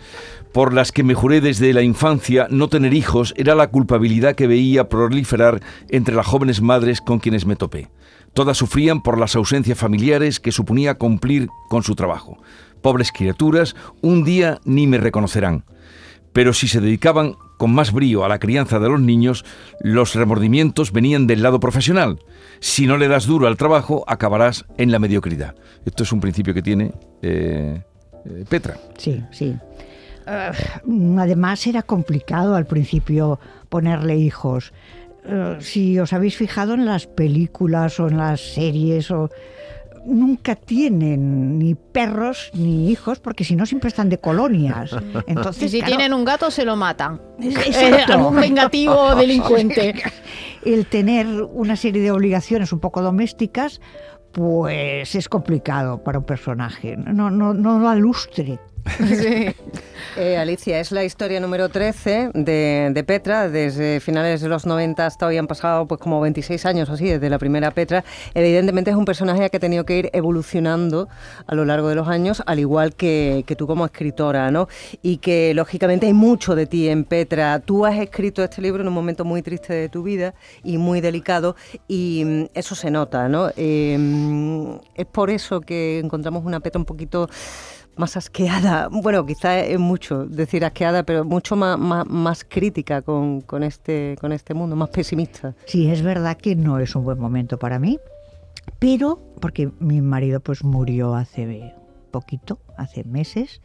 por 0.53 0.73
las 0.73 0.91
que 0.91 1.03
me 1.03 1.15
juré 1.15 1.41
desde 1.41 1.73
la 1.73 1.83
infancia 1.83 2.47
no 2.51 2.69
tener 2.69 2.95
hijos 2.95 3.35
era 3.37 3.55
la 3.55 3.69
culpabilidad 3.69 4.35
que 4.35 4.47
veía 4.47 4.89
proliferar 4.89 5.61
entre 5.91 6.15
las 6.15 6.27
jóvenes 6.27 6.61
madres 6.61 7.01
con 7.01 7.19
quienes 7.19 7.47
me 7.47 7.57
topé. 7.57 7.89
Todas 8.33 8.57
sufrían 8.57 9.03
por 9.03 9.19
las 9.19 9.37
ausencias 9.37 9.79
familiares 9.79 10.41
que 10.41 10.53
suponía 10.53 10.95
cumplir 10.95 11.49
con 11.69 11.83
su 11.83 11.95
trabajo. 11.95 12.39
Pobres 12.81 13.13
criaturas, 13.13 13.75
un 14.01 14.25
día 14.25 14.61
ni 14.65 14.87
me 14.87 14.99
reconocerán. 14.99 15.65
Pero 16.33 16.53
si 16.53 16.69
se 16.69 16.81
dedicaban 16.81 17.37
con 17.61 17.75
más 17.75 17.93
brío 17.93 18.25
a 18.25 18.29
la 18.31 18.39
crianza 18.39 18.79
de 18.79 18.89
los 18.89 19.03
niños, 19.03 19.45
los 19.81 20.15
remordimientos 20.15 20.93
venían 20.93 21.27
del 21.27 21.43
lado 21.43 21.61
profesional. 21.61 22.19
Si 22.59 22.87
no 22.87 22.97
le 22.97 23.07
das 23.07 23.27
duro 23.27 23.47
al 23.47 23.59
trabajo, 23.59 24.03
acabarás 24.07 24.65
en 24.79 24.91
la 24.91 24.99
mediocridad. 24.99 25.55
Esto 25.85 26.05
es 26.05 26.11
un 26.11 26.21
principio 26.21 26.55
que 26.55 26.63
tiene 26.63 26.95
eh, 27.21 27.83
eh, 28.25 28.45
Petra. 28.49 28.79
Sí, 28.97 29.23
sí. 29.31 29.55
Ah, 30.27 30.53
además 31.19 31.67
era 31.67 31.83
complicado 31.83 32.55
al 32.55 32.65
principio 32.65 33.39
ponerle 33.69 34.17
hijos. 34.17 34.73
Eh, 35.27 35.59
si 35.61 35.99
os 35.99 36.15
habéis 36.15 36.39
fijado 36.39 36.73
en 36.73 36.87
las 36.87 37.07
películas 37.07 38.01
o 38.01 38.09
en 38.09 38.17
las 38.17 38.41
series 38.41 39.11
o 39.11 39.29
nunca 40.05 40.57
tienen 40.57 41.59
ni 41.59 41.75
perros 41.75 42.51
ni 42.55 42.91
hijos, 42.91 43.21
porque 43.21 43.45
si 43.45 43.57
no 43.57 43.67
siempre 43.67 43.89
están 43.89 44.09
de 44.09 44.19
colonias. 44.19 44.95
Entonces, 45.27 45.65
Y 45.65 45.69
si 45.69 45.79
claro, 45.79 45.97
tienen 45.97 46.15
un 46.15 46.25
gato, 46.25 46.51
se 46.51 46.65
lo 46.65 46.77
matan. 46.77 47.21
Exacto. 47.41 48.13
Eh, 48.13 48.15
algún 48.15 48.41
vengativo 48.41 49.15
delincuente. 49.17 49.95
el 50.65 50.87
tener 50.87 51.27
una 51.27 51.77
serie 51.77 52.03
de 52.03 52.11
obligaciones 52.11 52.73
un 52.73 52.81
poco 52.81 53.03
domésticas, 53.03 53.81
pues 54.33 55.15
es 55.15 55.29
complicado 55.29 56.03
para 56.03 56.19
un 56.19 56.25
personaje. 56.25 56.97
No, 56.97 57.31
no, 57.31 57.55
no 57.55 57.81
da 57.81 57.95
lustre. 57.95 58.59
Sí. 58.99 59.55
Eh, 60.17 60.37
Alicia, 60.37 60.81
es 60.81 60.91
la 60.91 61.05
historia 61.05 61.39
número 61.39 61.69
13 61.69 62.31
de, 62.35 63.05
Petra. 63.07 63.49
Desde 63.49 64.01
finales 64.01 64.41
de 64.41 64.49
los 64.49 64.67
90 64.67 65.07
hasta 65.07 65.27
hoy 65.27 65.37
han 65.37 65.47
pasado 65.47 65.87
pues 65.87 66.01
como 66.01 66.21
26 66.21 66.67
años 66.67 66.91
así, 66.91 67.09
desde 67.09 67.31
la 67.31 67.39
primera 67.39 67.71
Petra. 67.71 68.05
Evidentemente 68.35 68.91
es 68.91 68.97
un 68.97 69.05
personaje 69.05 69.49
que 69.49 69.57
ha 69.57 69.61
tenido 69.61 69.85
que 69.85 69.99
ir 69.99 70.11
evolucionando 70.13 71.09
a 71.47 71.55
lo 71.55 71.65
largo 71.65 71.89
de 71.89 71.95
los 71.95 72.09
años, 72.09 72.43
al 72.47 72.59
igual 72.59 72.97
que, 72.97 73.45
que 73.47 73.55
tú 73.55 73.67
como 73.67 73.85
escritora, 73.85 74.51
¿no? 74.51 74.69
Y 75.01 75.19
que 75.19 75.55
lógicamente 75.55 76.07
hay 76.07 76.13
mucho 76.13 76.57
de 76.57 76.67
ti 76.67 76.89
en 76.89 77.05
Petra. 77.05 77.61
Tú 77.61 77.87
has 77.87 77.97
escrito 77.97 78.43
este 78.43 78.63
libro 78.63 78.83
en 78.83 78.89
un 78.89 78.95
momento 78.95 79.25
muy 79.25 79.43
triste 79.43 79.73
de 79.75 79.89
tu 79.89 80.03
vida 80.03 80.35
y 80.65 80.77
muy 80.77 81.01
delicado 81.01 81.55
y 81.87 82.25
mm, 82.25 82.45
eso 82.55 82.75
se 82.75 82.91
nota, 82.91 83.29
¿no? 83.29 83.51
Eh, 83.57 83.97
mm, 83.99 84.75
es 84.97 85.07
por 85.07 85.31
eso 85.31 85.61
que 85.61 86.01
encontramos 86.01 86.45
una 86.45 86.61
Petra 86.61 86.81
un 86.81 86.85
poquito 86.85 87.29
más 88.01 88.17
asqueada, 88.17 88.89
bueno, 88.91 89.25
quizá 89.25 89.61
es 89.61 89.79
mucho 89.79 90.27
decir 90.27 90.65
asqueada, 90.65 91.03
pero 91.05 91.25
mucho 91.25 91.55
más, 91.55 91.79
más, 91.79 92.07
más 92.09 92.45
crítica 92.45 93.03
con, 93.03 93.41
con, 93.43 93.63
este, 93.63 94.17
con 94.21 94.33
este 94.33 94.55
mundo, 94.55 94.75
más 94.75 94.89
pesimista. 94.89 95.55
Sí, 95.67 95.89
es 95.91 96.03
verdad 96.03 96.37
que 96.37 96.57
no 96.57 96.79
es 96.81 96.97
un 96.97 97.05
buen 97.05 97.19
momento 97.19 97.59
para 97.59 97.79
mí, 97.79 97.99
pero 98.79 99.21
porque 99.41 99.71
mi 99.79 100.01
marido 100.01 100.41
pues 100.41 100.65
murió 100.65 101.15
hace 101.15 101.75
poquito, 102.11 102.59
hace 102.77 103.05
meses, 103.05 103.61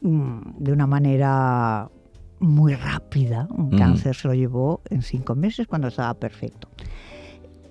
mm, 0.00 0.40
de 0.58 0.72
una 0.72 0.86
manera 0.86 1.90
muy 2.38 2.74
rápida. 2.74 3.48
Un 3.50 3.70
Mm. 3.74 3.78
cáncer 3.78 4.14
se 4.14 4.28
lo 4.28 4.34
llevó 4.34 4.80
en 4.90 5.02
cinco 5.02 5.34
meses 5.34 5.66
cuando 5.66 5.88
estaba 5.88 6.14
perfecto. 6.14 6.68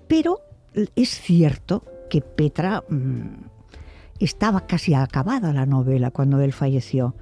Pero 0.07 0.39
es 0.95 1.09
cierto 1.21 1.83
que 2.09 2.21
Petra 2.21 2.83
mm, 2.89 3.54
estaba 4.19 4.61
casi 4.67 4.93
acabada 4.93 5.53
la 5.53 5.65
novela 5.65 6.11
cuando 6.11 6.41
él 6.41 6.53
falleció. 6.53 7.15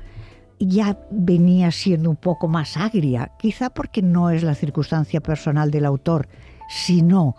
Ya 0.59 0.97
venía 1.11 1.71
siendo 1.71 2.09
un 2.09 2.15
poco 2.15 2.47
más 2.47 2.77
agria, 2.77 3.31
quizá 3.39 3.69
porque 3.69 4.01
no 4.01 4.29
es 4.29 4.43
la 4.43 4.55
circunstancia 4.55 5.19
personal 5.21 5.71
del 5.71 5.85
autor, 5.85 6.27
sino 6.69 7.35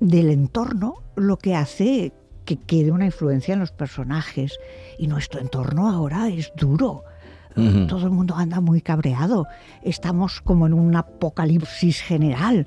del 0.00 0.30
entorno 0.30 0.96
lo 1.16 1.38
que 1.38 1.56
hace 1.56 2.12
que 2.44 2.56
quede 2.56 2.92
una 2.92 3.06
influencia 3.06 3.54
en 3.54 3.60
los 3.60 3.72
personajes. 3.72 4.58
Y 4.98 5.06
nuestro 5.06 5.40
entorno 5.40 5.88
ahora 5.90 6.28
es 6.28 6.52
duro. 6.56 7.04
Todo 7.88 8.06
el 8.06 8.10
mundo 8.10 8.34
anda 8.36 8.60
muy 8.60 8.80
cabreado. 8.80 9.46
Estamos 9.82 10.40
como 10.40 10.66
en 10.66 10.74
un 10.74 10.96
apocalipsis 10.96 12.00
general. 12.00 12.66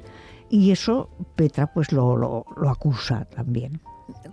Y 0.50 0.72
eso 0.72 1.10
Petra 1.36 1.74
pues 1.74 1.92
lo, 1.92 2.16
lo, 2.16 2.46
lo 2.56 2.70
acusa 2.70 3.26
también. 3.26 3.82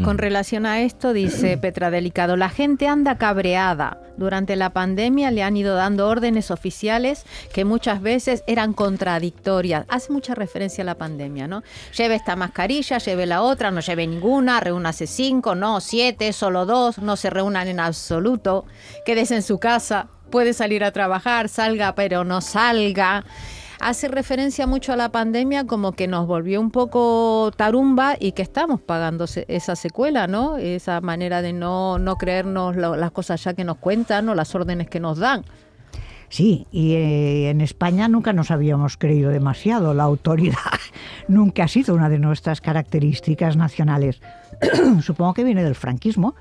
Con 0.02 0.18
relación 0.18 0.66
a 0.66 0.80
esto, 0.80 1.12
dice 1.12 1.56
Petra 1.60 1.90
Delicado, 1.90 2.36
la 2.36 2.48
gente 2.48 2.88
anda 2.88 3.16
cabreada. 3.18 3.98
Durante 4.16 4.54
la 4.54 4.70
pandemia 4.70 5.32
le 5.32 5.42
han 5.42 5.56
ido 5.56 5.74
dando 5.74 6.08
órdenes 6.08 6.52
oficiales 6.52 7.24
que 7.52 7.64
muchas 7.64 8.00
veces 8.00 8.44
eran 8.46 8.72
contradictorias. 8.72 9.86
Hace 9.88 10.12
mucha 10.12 10.34
referencia 10.36 10.82
a 10.82 10.84
la 10.84 10.94
pandemia, 10.94 11.48
¿no? 11.48 11.62
Lleve 11.96 12.14
esta 12.14 12.36
mascarilla, 12.36 12.98
lleve 12.98 13.26
la 13.26 13.42
otra, 13.42 13.72
no 13.72 13.80
lleve 13.80 14.06
ninguna, 14.06 14.60
reúnase 14.60 15.08
cinco, 15.08 15.56
no, 15.56 15.80
siete, 15.80 16.32
solo 16.32 16.64
dos, 16.64 16.98
no 16.98 17.16
se 17.16 17.30
reúnan 17.30 17.66
en 17.66 17.80
absoluto, 17.80 18.66
quédese 19.04 19.34
en 19.34 19.42
su 19.42 19.58
casa, 19.58 20.08
puede 20.30 20.52
salir 20.52 20.84
a 20.84 20.92
trabajar, 20.92 21.48
salga 21.48 21.94
pero 21.94 22.22
no 22.22 22.40
salga 22.40 23.24
hace 23.80 24.08
referencia 24.08 24.66
mucho 24.66 24.92
a 24.92 24.96
la 24.96 25.10
pandemia 25.10 25.66
como 25.66 25.92
que 25.92 26.06
nos 26.06 26.26
volvió 26.26 26.60
un 26.60 26.70
poco 26.70 27.50
tarumba 27.56 28.16
y 28.18 28.32
que 28.32 28.42
estamos 28.42 28.80
pagando 28.80 29.26
esa 29.48 29.76
secuela, 29.76 30.26
¿no? 30.26 30.56
Esa 30.56 31.00
manera 31.00 31.42
de 31.42 31.52
no, 31.52 31.98
no 31.98 32.16
creernos 32.16 32.76
las 32.76 33.10
cosas 33.10 33.42
ya 33.44 33.54
que 33.54 33.64
nos 33.64 33.78
cuentan 33.78 34.28
o 34.28 34.34
las 34.34 34.54
órdenes 34.54 34.88
que 34.88 35.00
nos 35.00 35.18
dan. 35.18 35.44
Sí, 36.28 36.66
y 36.72 36.94
eh, 36.94 37.50
en 37.50 37.60
España 37.60 38.08
nunca 38.08 38.32
nos 38.32 38.50
habíamos 38.50 38.96
creído 38.96 39.30
demasiado. 39.30 39.94
La 39.94 40.02
autoridad 40.02 40.56
nunca 41.28 41.64
ha 41.64 41.68
sido 41.68 41.94
una 41.94 42.08
de 42.08 42.18
nuestras 42.18 42.60
características 42.60 43.56
nacionales. 43.56 44.20
Supongo 45.00 45.34
que 45.34 45.44
viene 45.44 45.62
del 45.62 45.74
franquismo, 45.76 46.34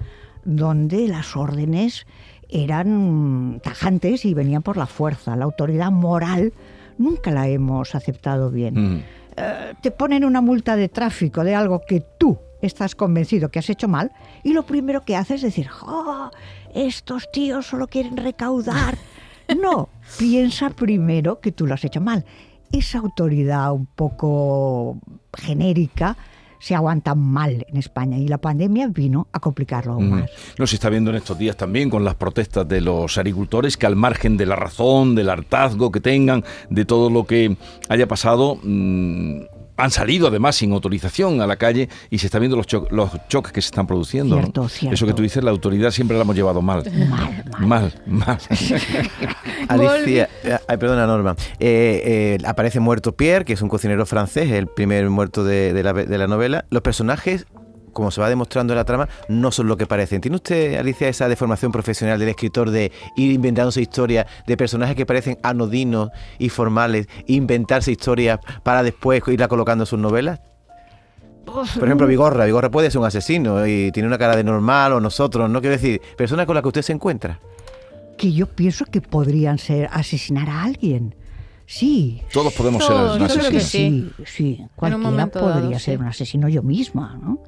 donde 0.45 1.07
las 1.07 1.35
órdenes 1.35 2.07
eran 2.49 3.61
tajantes 3.63 4.25
y 4.25 4.33
venían 4.33 4.63
por 4.63 4.77
la 4.77 4.87
fuerza. 4.87 5.35
La 5.35 5.45
autoridad 5.45 5.91
moral 5.91 6.53
nunca 6.97 7.31
la 7.31 7.47
hemos 7.47 7.95
aceptado 7.95 8.49
bien. 8.51 8.77
Ujú. 8.77 9.03
Eh, 9.37 9.73
te 9.81 9.91
ponen 9.91 10.23
una 10.25 10.41
multa 10.41 10.75
de 10.75 10.89
tráfico 10.89 11.43
de 11.43 11.55
algo 11.55 11.81
que 11.87 12.01
tú 12.19 12.37
estás 12.61 12.95
convencido 12.95 13.49
que 13.49 13.59
has 13.59 13.69
hecho 13.69 13.87
mal 13.87 14.11
y 14.43 14.53
lo 14.53 14.63
primero 14.63 15.03
que 15.03 15.15
haces 15.15 15.37
es 15.37 15.41
decir, 15.55 15.69
"Oh, 15.85 16.29
estos 16.73 17.29
tíos 17.31 17.67
solo 17.67 17.87
quieren 17.87 18.17
recaudar. 18.17 18.97
No, 19.61 19.89
piensa 20.17 20.69
primero 20.69 21.41
que 21.41 21.51
tú 21.51 21.67
lo 21.67 21.73
has 21.73 21.83
hecho 21.83 21.99
mal. 21.99 22.23
Esa 22.71 22.99
autoridad 22.99 23.73
un 23.73 23.85
poco 23.85 24.97
genérica 25.37 26.15
se 26.63 26.75
aguanta 26.75 27.13
mal 27.13 27.65
en 27.67 27.75
España 27.75 28.17
y 28.17 28.29
la 28.29 28.37
pandemia 28.37 28.87
vino 28.87 29.27
a 29.33 29.41
complicarlo 29.41 29.95
aún 29.95 30.11
más. 30.11 30.31
No 30.57 30.65
se 30.65 30.75
está 30.75 30.89
viendo 30.89 31.09
en 31.09 31.17
estos 31.17 31.37
días 31.37 31.57
también 31.57 31.89
con 31.89 32.05
las 32.05 32.15
protestas 32.15 32.65
de 32.65 32.79
los 32.79 33.17
agricultores 33.17 33.75
que 33.75 33.85
al 33.85 33.97
margen 33.97 34.37
de 34.37 34.45
la 34.45 34.55
razón, 34.55 35.13
del 35.13 35.29
hartazgo 35.29 35.91
que 35.91 35.99
tengan, 35.99 36.45
de 36.69 36.85
todo 36.85 37.09
lo 37.09 37.25
que 37.25 37.57
haya 37.89 38.07
pasado, 38.07 38.59
mm, 38.63 39.41
han 39.77 39.91
salido 39.91 40.27
además 40.27 40.55
sin 40.55 40.71
autorización 40.71 41.41
a 41.41 41.47
la 41.47 41.55
calle 41.55 41.89
y 42.09 42.19
se 42.19 42.27
están 42.27 42.41
viendo 42.41 42.55
los, 42.57 42.67
cho- 42.67 42.87
los 42.91 43.09
choques 43.27 43.51
que 43.51 43.61
se 43.61 43.67
están 43.67 43.87
produciendo. 43.87 44.35
¿no? 44.35 44.41
Cierto, 44.43 44.69
cierto. 44.69 44.93
Eso 44.93 45.05
que 45.07 45.13
tú 45.13 45.23
dices, 45.23 45.43
la 45.43 45.51
autoridad 45.51 45.91
siempre 45.91 46.15
la 46.17 46.23
hemos 46.23 46.35
llevado 46.35 46.61
mal. 46.61 46.83
Mal, 47.09 47.43
mal. 47.59 47.93
Mal, 48.05 48.17
mal. 48.27 48.39
Alicia, 49.67 50.29
ay, 50.67 50.77
perdona 50.77 51.07
Norma, 51.07 51.35
Eh, 51.59 52.37
eh, 52.39 52.45
aparece 52.45 52.79
muerto 52.79 53.13
Pierre, 53.15 53.45
que 53.45 53.53
es 53.53 53.61
un 53.61 53.69
cocinero 53.69 54.05
francés, 54.05 54.51
el 54.51 54.67
primer 54.67 55.09
muerto 55.09 55.43
de, 55.43 55.73
de 55.73 55.83
la, 55.83 55.93
de 55.93 56.17
la 56.17 56.27
novela. 56.27 56.65
Los 56.69 56.81
personajes, 56.81 57.45
como 57.93 58.11
se 58.11 58.19
va 58.19 58.29
demostrando 58.29 58.73
en 58.73 58.77
la 58.77 58.85
trama, 58.85 59.07
no 59.29 59.51
son 59.51 59.67
lo 59.67 59.77
que 59.77 59.85
parecen. 59.87 60.19
¿Tiene 60.19 60.35
usted, 60.35 60.75
Alicia, 60.75 61.07
esa 61.07 61.29
deformación 61.29 61.71
profesional 61.71 62.19
del 62.19 62.29
escritor 62.29 62.71
de 62.71 62.91
ir 63.15 63.31
inventándose 63.31 63.81
historias 63.81 64.25
de 64.45 64.57
personajes 64.57 64.95
que 64.95 65.05
parecen 65.05 65.37
anodinos 65.43 66.09
y 66.39 66.49
formales, 66.49 67.07
inventarse 67.27 67.91
historias 67.91 68.39
para 68.63 68.83
después 68.83 69.21
irla 69.27 69.47
colocando 69.47 69.83
en 69.83 69.87
sus 69.87 69.99
novelas? 69.99 70.39
Por 71.45 71.83
ejemplo, 71.83 72.07
Vigorra. 72.07 72.45
Vigorra 72.45 72.71
puede 72.71 72.89
ser 72.89 72.99
un 72.99 73.07
asesino 73.07 73.67
y 73.67 73.91
tiene 73.91 74.07
una 74.07 74.17
cara 74.17 74.35
de 74.35 74.43
normal 74.43 74.93
o 74.93 74.99
nosotros, 74.99 75.49
¿no? 75.49 75.61
Quiero 75.61 75.75
decir, 75.75 76.01
personas 76.17 76.45
con 76.45 76.55
las 76.55 76.61
que 76.61 76.69
usted 76.69 76.81
se 76.81 76.93
encuentra. 76.93 77.39
Que 78.17 78.31
yo 78.31 78.47
pienso 78.47 78.85
que 78.85 79.01
podrían 79.01 79.57
ser 79.57 79.89
asesinar 79.91 80.49
a 80.49 80.63
alguien. 80.63 81.15
Sí, 81.65 82.21
Todos 82.31 82.53
podemos 82.53 82.85
Todos, 82.85 83.17
ser 83.31 83.41
asesinos. 83.41 83.63
sí. 83.63 84.11
Sí, 84.17 84.23
sí. 84.25 84.65
Cualquiera 84.75 85.27
podría 85.27 85.61
dado, 85.61 85.79
ser 85.79 85.95
sí. 85.97 86.01
un 86.01 86.07
asesino 86.07 86.49
yo 86.49 86.61
misma, 86.63 87.17
¿no? 87.21 87.39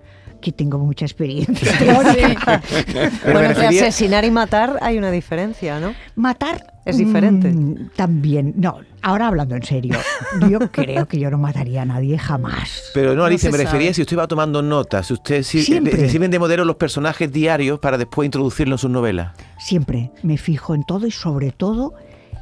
Que 0.41 0.51
tengo 0.51 0.77
mucha 0.77 1.05
experiencia 1.05 1.71
Bueno, 1.79 2.09
entre 3.23 3.53
refería- 3.53 3.81
asesinar 3.87 4.25
y 4.25 4.31
matar 4.31 4.77
hay 4.81 4.97
una 4.97 5.09
diferencia, 5.11 5.79
¿no? 5.79 5.93
Matar 6.15 6.73
Es 6.85 6.97
diferente. 6.97 7.47
mm, 7.51 7.89
también. 7.95 8.53
No, 8.57 8.77
ahora 9.01 9.27
hablando 9.27 9.55
en 9.55 9.63
serio, 9.63 9.97
yo 10.49 10.59
creo 10.71 11.07
que 11.07 11.17
yo 11.19 11.31
no 11.31 11.37
mataría 11.39 11.81
a 11.81 11.85
nadie 11.85 12.17
jamás. 12.19 12.91
Pero 12.93 13.15
no, 13.15 13.23
Alicia, 13.25 13.49
me 13.49 13.57
refería 13.57 13.87
sabe. 13.87 13.93
si 13.95 14.01
usted 14.03 14.17
va 14.17 14.27
tomando 14.27 14.61
notas, 14.61 15.07
si 15.07 15.13
usted 15.13 15.41
si- 15.43 15.63
Siempre. 15.63 15.97
le 15.97 16.09
sirven 16.09 16.29
de 16.29 16.37
modelo 16.39 16.63
los 16.63 16.75
personajes 16.75 17.31
diarios 17.31 17.79
para 17.79 17.97
después 17.97 18.25
introducirlo 18.27 18.75
en 18.75 18.79
sus 18.79 18.91
novelas. 18.91 19.33
Siempre 19.57 20.11
me 20.21 20.37
fijo 20.37 20.75
en 20.75 20.83
todo 20.83 21.07
y 21.07 21.11
sobre 21.11 21.51
todo 21.51 21.93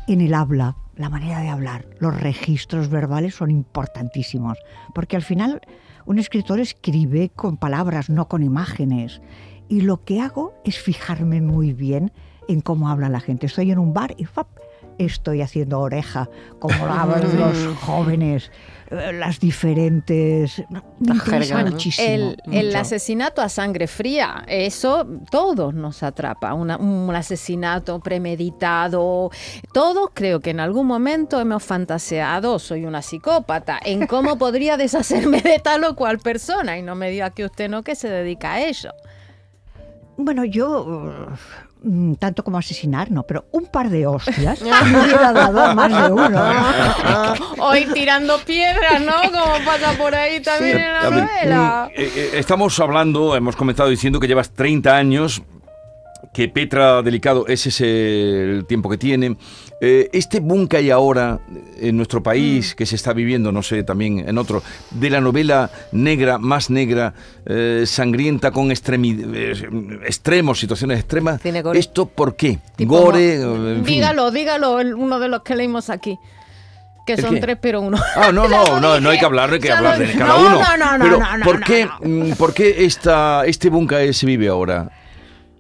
en 0.07 0.19
el 0.19 0.33
habla, 0.33 0.75
la 0.95 1.09
manera 1.09 1.41
de 1.41 1.49
hablar. 1.49 1.85
Los 1.99 2.19
registros 2.19 2.89
verbales 2.89 3.35
son 3.35 3.51
importantísimos, 3.51 4.57
porque 4.93 5.15
al 5.15 5.23
final 5.23 5.61
un 6.05 6.19
escritor 6.19 6.59
escribe 6.59 7.29
con 7.29 7.57
palabras, 7.57 8.09
no 8.09 8.27
con 8.27 8.43
imágenes. 8.43 9.21
Y 9.69 9.81
lo 9.81 10.03
que 10.03 10.19
hago 10.19 10.53
es 10.65 10.77
fijarme 10.77 11.41
muy 11.41 11.73
bien 11.73 12.11
en 12.47 12.61
cómo 12.61 12.89
habla 12.89 13.09
la 13.09 13.21
gente. 13.21 13.45
Estoy 13.45 13.71
en 13.71 13.79
un 13.79 13.93
bar 13.93 14.13
y. 14.17 14.25
estoy 14.97 15.41
haciendo 15.41 15.79
oreja, 15.79 16.29
como 16.59 16.75
lo 16.85 16.91
hablan 16.91 17.39
los 17.39 17.77
jóvenes, 17.79 18.51
eh, 18.91 19.11
las 19.13 19.39
diferentes... 19.39 20.63
La 20.69 21.13
interesa 21.15 21.45
jerga, 21.55 21.63
¿no? 21.63 21.71
muchísimo. 21.71 22.07
El, 22.07 22.37
el 22.51 22.75
asesinato 22.75 23.41
a 23.41 23.49
sangre 23.49 23.87
fría, 23.87 24.43
eso 24.47 25.05
todos 25.31 25.73
nos 25.73 26.03
atrapa. 26.03 26.53
Una- 26.53 26.77
un 26.77 27.13
asesinato 27.15 27.99
premeditado. 27.99 29.31
Todos 29.73 30.09
creo 30.13 30.39
que 30.41 30.51
en 30.51 30.59
algún 30.59 30.87
momento 30.87 31.39
hemos 31.39 31.63
fantaseado, 31.63 32.59
soy 32.59 32.85
una 32.85 33.01
psicópata, 33.01 33.79
en 33.83 34.07
cómo 34.07 34.37
podría 34.37 34.77
deshacerme 34.77 35.41
de 35.41 35.59
tal 35.59 35.83
o 35.85 35.95
cual 35.95 36.19
persona. 36.19 36.77
Y 36.77 36.81
no 36.83 36.95
me 36.95 37.09
diga 37.09 37.29
que 37.31 37.45
usted 37.45 37.69
no, 37.69 37.83
que 37.83 37.95
se 37.95 38.09
dedica 38.09 38.53
a 38.53 38.61
ello. 38.61 38.91
Bueno, 40.17 40.45
yo 40.45 40.85
mm, 40.85 41.33
tanto 42.17 42.43
como 42.43 42.57
asesinar, 42.57 43.11
no, 43.11 43.23
pero 43.23 43.45
un 43.51 43.65
par 43.65 43.89
de 43.89 44.07
hostias 44.07 44.61
me 44.85 45.01
hubiera 45.01 45.33
dado 45.33 45.61
a 45.61 45.75
más 45.75 45.91
de 45.91 46.11
uno. 46.11 46.43
Hoy 47.59 47.85
tirando 47.93 48.37
piedras, 48.39 49.01
¿no? 49.01 49.13
Como 49.31 49.65
pasa 49.65 49.91
por 49.97 50.15
ahí 50.15 50.39
también 50.41 50.77
en 50.77 50.93
la 50.93 51.09
ver, 51.09 51.23
novela. 51.23 51.89
mm, 51.89 51.99
eh, 51.99 52.11
eh, 52.15 52.29
estamos 52.35 52.79
hablando, 52.79 53.35
hemos 53.35 53.55
comenzado 53.55 53.89
diciendo 53.89 54.19
que 54.19 54.27
llevas 54.27 54.51
30 54.51 54.95
años, 54.95 55.41
que 56.33 56.47
Petra 56.47 57.01
Delicado 57.01 57.45
ese 57.47 57.69
es 57.69 57.81
el 57.81 58.65
tiempo 58.67 58.89
que 58.89 58.97
tiene. 58.97 59.35
Eh, 59.81 60.09
este 60.13 60.39
boom 60.39 60.67
que 60.67 60.77
hay 60.77 60.89
ahora 60.91 61.39
en 61.79 61.97
nuestro 61.97 62.19
Mm. 62.21 62.23
país, 62.23 62.75
que 62.75 62.85
se 62.85 62.95
está 62.95 63.11
viviendo, 63.13 63.51
no 63.51 63.61
sé, 63.63 63.83
también 63.83 64.19
en 64.27 64.37
otro, 64.37 64.63
de 64.91 65.09
la 65.09 65.19
novela 65.19 65.69
negra, 65.91 66.37
más 66.37 66.69
negra, 66.69 67.13
eh, 67.45 67.83
sangrienta, 67.85 68.51
con 68.51 68.71
eh, 68.71 69.53
extremos, 70.05 70.59
situaciones 70.59 70.99
extremas. 70.99 71.41
¿esto 71.73 72.05
por 72.05 72.35
qué? 72.35 72.59
Tipo, 72.75 72.99
Gore, 73.01 73.39
fin. 73.39 73.83
Dígalo, 73.83 74.31
dígalo, 74.31 74.79
el- 74.79 74.93
uno 74.95 75.19
de 75.19 75.27
los 75.27 75.41
que 75.43 75.55
leímos 75.55 75.89
aquí. 75.89 76.17
Que 77.05 77.13
¿El 77.13 77.21
son 77.21 77.35
qué? 77.35 77.41
tres, 77.41 77.57
pero 77.61 77.81
uno. 77.81 77.97
Ah, 78.15 78.31
no, 78.31 78.47
no, 78.47 78.79
no, 78.79 78.99
no 79.01 79.09
hay 79.09 79.19
que 79.19 79.25
hablar, 79.25 79.51
hay 79.51 79.59
que 79.59 79.71
hablar 79.71 79.99
de 79.99 80.13
cada 80.13 80.37
no, 80.37 80.39
uno. 80.39 80.59
no, 80.61 80.77
no, 80.77 80.97
no, 80.97 81.03
Pero, 81.03 81.19
no, 81.19 81.37
no, 81.37 81.43
¿por 81.45 81.59
qué, 81.61 81.89
mm, 82.01 82.31
¿por 82.37 82.53
qué 82.53 82.85
esta, 82.85 83.43
este 83.45 83.69
que 83.85 84.13
se 84.13 84.25
vive 84.25 84.47
ahora? 84.47 84.89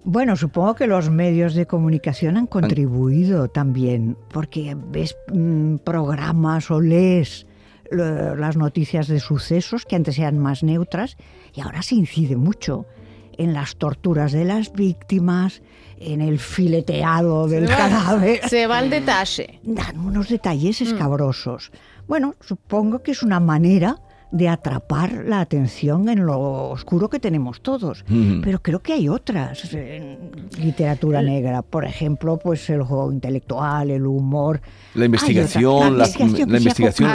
Bueno, 0.05 0.35
supongo 0.35 0.75
que 0.75 0.87
los 0.87 1.09
medios 1.09 1.53
de 1.55 1.65
comunicación 1.65 2.35
han 2.37 2.47
contribuido 2.47 3.47
también, 3.47 4.17
porque 4.29 4.75
ves 4.77 5.15
mm, 5.31 5.77
programas 5.77 6.69
o 6.71 6.81
lees 6.81 7.47
lo- 7.89 8.35
las 8.35 8.57
noticias 8.57 9.07
de 9.07 9.19
sucesos 9.21 9.85
que 9.85 9.95
antes 9.95 10.19
eran 10.19 10.39
más 10.39 10.61
neutras 10.63 11.15
y 11.53 11.61
ahora 11.61 11.81
se 11.83 11.95
incide 11.95 12.35
mucho 12.35 12.85
en 13.37 13.53
las 13.53 13.77
torturas 13.77 14.31
de 14.31 14.45
las 14.45 14.73
víctimas, 14.73 15.61
en 15.97 16.21
el 16.21 16.37
fileteado 16.37 17.47
del 17.47 17.67
cadáver. 17.67 18.41
Se 18.49 18.67
va 18.67 18.79
al 18.79 18.89
detalle. 18.89 19.59
Dan 19.63 19.99
unos 19.99 20.27
detalles 20.29 20.81
Mm. 20.81 20.83
escabrosos. 20.85 21.71
Bueno, 22.07 22.35
supongo 22.41 23.01
que 23.01 23.11
es 23.11 23.23
una 23.23 23.39
manera 23.39 23.95
de 24.33 24.49
atrapar 24.49 25.25
la 25.27 25.41
atención 25.41 26.09
en 26.09 26.25
lo 26.25 26.71
oscuro 26.71 27.07
que 27.07 27.19
tenemos 27.19 27.61
todos. 27.61 28.03
Pero 28.43 28.59
creo 28.63 28.79
que 28.79 28.93
hay 28.93 29.07
otras 29.07 29.71
en 29.73 30.17
literatura 30.59 31.21
negra. 31.21 31.61
Por 31.61 31.85
ejemplo, 31.85 32.37
pues 32.37 32.67
el 32.71 32.81
juego 32.81 33.11
intelectual, 33.11 33.91
el 33.91 34.07
humor. 34.07 34.59
La 34.95 35.05
investigación, 35.05 35.75
otra- 35.75 35.89
la, 35.91 36.07
investigación 36.07 36.51
la 36.51 36.57
investigación, 36.57 37.09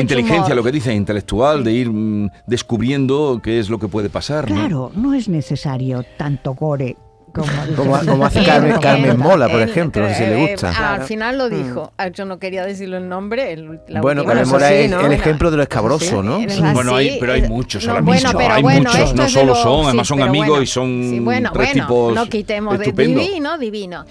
inteligencia, 0.00 0.44
humor. 0.44 0.56
lo 0.56 0.62
que 0.62 0.72
dice 0.72 0.94
intelectual, 0.94 1.64
de 1.64 1.72
ir 1.72 1.90
mm, 1.90 2.30
descubriendo 2.46 3.40
qué 3.42 3.58
es 3.58 3.68
lo 3.68 3.80
que 3.80 3.88
puede 3.88 4.08
pasar. 4.08 4.48
¿no? 4.48 4.54
Claro, 4.54 4.92
no 4.94 5.14
es 5.14 5.28
necesario 5.28 6.04
tanto 6.16 6.54
gore 6.54 6.96
como... 7.32 7.46
Como, 7.76 7.98
como 8.00 8.26
hace 8.26 8.42
Carmen, 8.44 9.18
Mola, 9.18 9.48
por 9.48 9.60
ejemplo, 9.62 10.02
no 10.02 10.08
sé 10.08 10.14
si 10.16 10.22
eh, 10.24 10.28
le 10.30 10.50
gusta. 10.52 10.68
Al 10.70 10.74
Claro. 10.76 11.06
final 11.06 11.38
lo 11.38 11.48
dijo. 11.48 11.92
Ah, 11.96 12.08
Yo 12.08 12.24
no 12.24 12.38
quería 12.38 12.64
decirlo 12.64 12.96
el 12.96 13.08
nombre. 13.08 13.52
el- 13.52 13.80
la 13.88 14.00
bueno, 14.00 14.24
Carmen 14.24 14.48
Mola 14.48 14.68
sí, 14.68 14.74
es 14.74 14.90
¿no? 14.90 15.00
el 15.00 15.12
ejemplo 15.12 15.50
de 15.50 15.56
lo 15.56 15.62
escabroso, 15.62 16.22
¿no? 16.22 16.40
Sí, 16.48 16.60
bueno, 16.72 16.94
hay- 16.96 17.18
pero 17.20 17.32
hay 17.32 17.42
muchos 17.48 17.84
no, 17.84 17.92
ahora 17.92 18.02
bueno, 18.02 18.20
mismo, 18.28 18.38
pero 18.38 18.54
hay 18.54 18.62
bueno, 18.62 18.90
muchos, 18.90 19.14
no 19.14 19.28
solo 19.28 19.46
lo- 19.46 19.54
son, 19.62 19.80
sí, 19.80 19.86
además 19.86 20.06
son 20.08 20.22
amigos 20.22 20.48
bueno, 20.48 20.62
y 20.62 20.66
son 20.66 21.02
sí, 21.10 21.20
bueno, 21.20 21.50
tres 21.52 21.68
bueno, 21.68 21.82
tipos 21.86 22.14
no 22.14 22.26
quitemos 22.26 22.78
de 22.78 22.92
divino, 22.92 23.58
divino. 23.58 24.04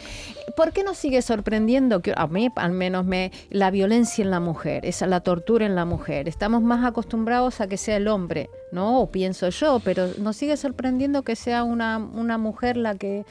¿Por 0.60 0.74
qué 0.74 0.84
nos 0.84 0.98
sigue 0.98 1.22
sorprendiendo 1.22 2.02
que 2.02 2.14
a 2.18 2.28
mí 2.28 2.50
al 2.58 2.74
menos 2.74 3.06
me 3.06 3.32
la 3.50 3.72
violencia 3.72 4.22
en 4.26 4.30
la 4.30 4.42
mujer, 4.42 4.86
esa 4.86 5.08
la 5.08 5.22
tortura 5.22 5.66
en 5.66 5.74
la 5.74 5.86
mujer? 5.86 6.28
Estamos 6.28 6.62
más 6.62 6.84
acostumbrados 6.86 7.62
a 7.62 7.68
que 7.68 7.78
sea 7.78 7.96
el 7.96 8.10
hombre, 8.10 8.50
¿no? 8.74 9.00
O 9.00 9.10
pienso 9.10 9.48
yo, 9.48 9.80
pero 9.86 10.10
nos 10.18 10.36
sigue 10.36 10.58
sorprendiendo 10.58 11.24
que 11.24 11.38
sea 11.38 11.64
una, 11.64 11.98
una 11.98 12.38
mujer 12.38 12.76
la 12.76 12.96
que 12.96 13.26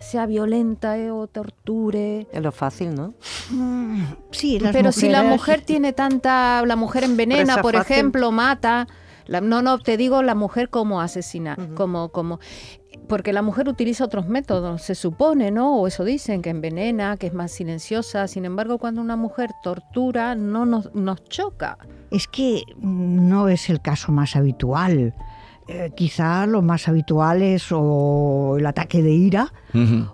sea 0.00 0.26
violenta 0.26 0.98
eh, 0.98 1.10
o 1.10 1.26
torture. 1.28 2.26
Es 2.30 2.42
lo 2.42 2.52
fácil, 2.52 2.94
¿no? 2.94 3.14
Mm, 3.48 4.02
Sí, 4.30 4.58
las 4.60 4.72
Pero 4.74 4.92
si 4.92 5.08
la 5.08 5.22
mujer 5.22 5.62
tiene 5.62 5.94
tanta, 5.94 6.62
la 6.66 6.76
mujer 6.76 7.04
envenena, 7.04 7.62
por 7.62 7.74
fácil. 7.74 7.90
ejemplo, 7.94 8.30
mata. 8.32 8.86
la- 9.24 9.40
no, 9.40 9.62
no, 9.62 9.78
te 9.78 9.96
digo 9.96 10.22
la 10.22 10.34
mujer 10.34 10.68
como 10.68 11.00
asesina, 11.00 11.56
como, 11.74 12.10
como, 12.10 12.38
porque 13.08 13.32
la 13.32 13.42
mujer 13.42 13.68
utiliza 13.68 14.04
otros 14.04 14.26
métodos, 14.26 14.82
se 14.82 14.94
supone, 14.94 15.50
¿no? 15.50 15.76
O 15.76 15.86
eso 15.86 16.04
dicen, 16.04 16.42
que 16.42 16.50
envenena, 16.50 17.16
que 17.16 17.28
es 17.28 17.34
más 17.34 17.52
silenciosa. 17.52 18.26
Sin 18.28 18.44
embargo, 18.44 18.78
cuando 18.78 19.00
una 19.00 19.16
mujer 19.16 19.50
tortura, 19.62 20.34
no 20.34 20.66
nos, 20.66 20.94
nos 20.94 21.24
choca. 21.24 21.78
Es 22.10 22.26
que 22.26 22.62
no 22.78 23.48
es 23.48 23.70
el 23.70 23.80
caso 23.80 24.12
más 24.12 24.36
habitual. 24.36 25.14
Eh, 25.68 25.90
quizá 25.96 26.46
lo 26.46 26.62
más 26.62 26.86
habitual 26.86 27.42
es 27.42 27.72
o 27.72 28.54
el 28.56 28.64
ataque 28.66 29.02
de 29.02 29.10
ira 29.10 29.52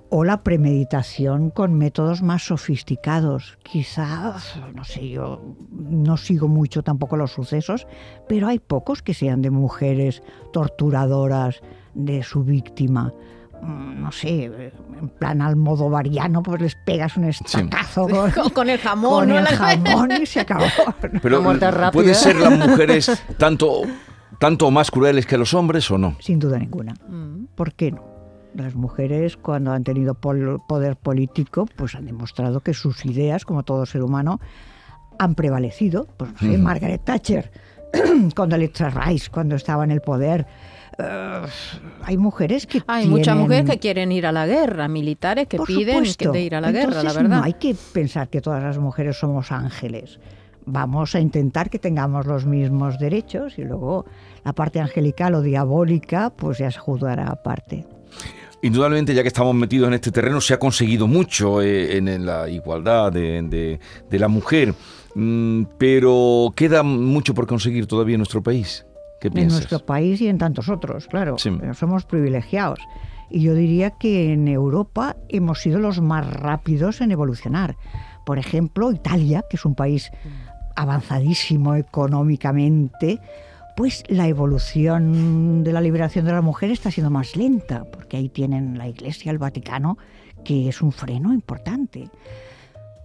o 0.08 0.24
la 0.24 0.42
premeditación 0.42 1.50
con 1.50 1.74
métodos 1.74 2.22
más 2.22 2.44
sofisticados. 2.44 3.58
Quizá, 3.62 4.36
no 4.74 4.82
sé, 4.82 5.10
yo 5.10 5.42
no 5.70 6.16
sigo 6.16 6.48
mucho 6.48 6.82
tampoco 6.82 7.18
los 7.18 7.32
sucesos, 7.32 7.86
pero 8.28 8.48
hay 8.48 8.58
pocos 8.58 9.02
que 9.02 9.12
sean 9.12 9.42
de 9.42 9.50
mujeres 9.50 10.22
torturadoras 10.52 11.60
de 11.94 12.22
su 12.22 12.42
víctima. 12.44 13.12
Mm, 13.62 14.02
No 14.02 14.10
sé, 14.12 14.44
en 14.44 15.08
plan 15.18 15.40
almodovariano, 15.42 16.42
pues 16.42 16.60
les 16.60 16.74
pegas 16.84 17.16
un 17.16 17.24
estacazo 17.24 18.08
con, 18.08 18.30
Con, 18.32 18.50
con 18.50 18.68
el 18.70 18.78
jamón, 18.78 19.10
con 19.20 19.28
¿no? 19.28 19.38
el 19.38 19.46
jamón 19.56 20.10
y 20.20 20.26
se 20.26 20.40
acabó. 20.40 20.64
Pero. 21.22 21.42
¿pueden 21.92 22.14
ser 22.14 22.36
las 22.36 22.58
mujeres 22.68 23.22
tanto, 23.38 23.82
tanto 24.38 24.70
más 24.70 24.90
crueles 24.90 25.26
que 25.26 25.38
los 25.38 25.54
hombres 25.54 25.90
o 25.90 25.98
no? 25.98 26.16
Sin 26.20 26.38
duda 26.38 26.58
ninguna. 26.58 26.94
Mm. 27.08 27.46
¿Por 27.54 27.72
qué 27.74 27.92
no? 27.92 28.10
Las 28.54 28.74
mujeres, 28.74 29.36
cuando 29.38 29.72
han 29.72 29.82
tenido 29.82 30.12
pol- 30.14 30.60
poder 30.68 30.96
político, 30.96 31.66
pues 31.76 31.94
han 31.94 32.04
demostrado 32.04 32.60
que 32.60 32.74
sus 32.74 33.06
ideas, 33.06 33.44
como 33.46 33.62
todo 33.62 33.86
ser 33.86 34.02
humano, 34.02 34.40
han 35.18 35.34
prevalecido. 35.34 36.06
Pues 36.18 36.32
no 36.32 36.38
sé. 36.38 36.58
Margaret 36.58 37.02
Thatcher, 37.04 37.50
cuando 38.36 38.56
Alexa 38.56 38.90
Rice, 38.90 39.30
cuando 39.30 39.54
estaba 39.56 39.84
en 39.84 39.90
el 39.92 40.00
poder. 40.02 40.46
Eh, 40.98 41.42
hay 42.04 42.16
mujeres 42.16 42.66
que 42.66 42.82
Hay 42.86 43.06
muchas 43.08 43.36
mujeres 43.36 43.68
que 43.70 43.78
quieren 43.78 44.12
ir 44.12 44.26
a 44.26 44.32
la 44.32 44.46
guerra, 44.46 44.88
militares 44.88 45.46
que 45.48 45.56
Por 45.56 45.66
piden 45.66 46.04
que 46.16 46.28
de 46.28 46.42
ir 46.42 46.54
a 46.54 46.60
la 46.60 46.70
guerra, 46.72 47.02
la 47.02 47.12
verdad. 47.12 47.38
No 47.38 47.42
hay 47.44 47.54
que 47.54 47.74
pensar 47.92 48.28
que 48.28 48.40
todas 48.40 48.62
las 48.62 48.78
mujeres 48.78 49.16
somos 49.18 49.50
ángeles. 49.52 50.18
Vamos 50.64 51.14
a 51.14 51.20
intentar 51.20 51.70
que 51.70 51.78
tengamos 51.78 52.26
los 52.26 52.46
mismos 52.46 52.98
derechos 52.98 53.58
y 53.58 53.62
luego 53.64 54.04
la 54.44 54.52
parte 54.52 54.80
angelical 54.80 55.34
o 55.34 55.42
diabólica, 55.42 56.30
pues 56.30 56.58
ya 56.58 56.70
se 56.70 56.78
juzgará 56.78 57.26
aparte. 57.28 57.84
Indudablemente, 58.64 59.12
ya 59.12 59.22
que 59.22 59.28
estamos 59.28 59.56
metidos 59.56 59.88
en 59.88 59.94
este 59.94 60.12
terreno, 60.12 60.40
se 60.40 60.54
ha 60.54 60.58
conseguido 60.58 61.08
mucho 61.08 61.60
eh, 61.62 61.96
en, 61.96 62.06
en 62.06 62.24
la 62.24 62.48
igualdad 62.48 63.10
de, 63.10 63.42
de- 63.42 63.80
de 64.08 64.18
la 64.18 64.28
mujer, 64.28 64.74
Mm, 65.14 65.64
pero 65.76 66.54
queda 66.56 66.82
mucho 66.82 67.34
por 67.34 67.46
conseguir 67.46 67.86
todavía 67.86 68.14
en 68.14 68.20
nuestro 68.20 68.42
país. 68.42 68.86
¿Qué 69.22 69.28
en 69.28 69.34
piensas? 69.34 69.60
nuestro 69.60 69.86
país 69.86 70.20
y 70.20 70.26
en 70.26 70.36
tantos 70.36 70.68
otros, 70.68 71.06
claro. 71.06 71.38
Sí. 71.38 71.50
Pero 71.58 71.74
somos 71.74 72.04
privilegiados. 72.04 72.80
Y 73.30 73.40
yo 73.40 73.54
diría 73.54 73.90
que 73.90 74.32
en 74.32 74.48
Europa 74.48 75.16
hemos 75.28 75.60
sido 75.60 75.78
los 75.78 76.00
más 76.00 76.26
rápidos 76.28 77.00
en 77.00 77.12
evolucionar. 77.12 77.76
Por 78.26 78.38
ejemplo, 78.38 78.90
Italia, 78.90 79.44
que 79.48 79.56
es 79.56 79.64
un 79.64 79.74
país 79.76 80.10
avanzadísimo 80.76 81.76
económicamente, 81.76 83.20
pues 83.76 84.02
la 84.08 84.26
evolución 84.28 85.62
de 85.64 85.72
la 85.72 85.80
liberación 85.80 86.24
de 86.24 86.32
la 86.32 86.42
mujer 86.42 86.70
está 86.72 86.90
siendo 86.90 87.10
más 87.10 87.36
lenta, 87.36 87.84
porque 87.84 88.16
ahí 88.16 88.28
tienen 88.28 88.76
la 88.76 88.88
Iglesia, 88.88 89.30
el 89.30 89.38
Vaticano, 89.38 89.98
que 90.44 90.68
es 90.68 90.82
un 90.82 90.92
freno 90.92 91.32
importante. 91.32 92.10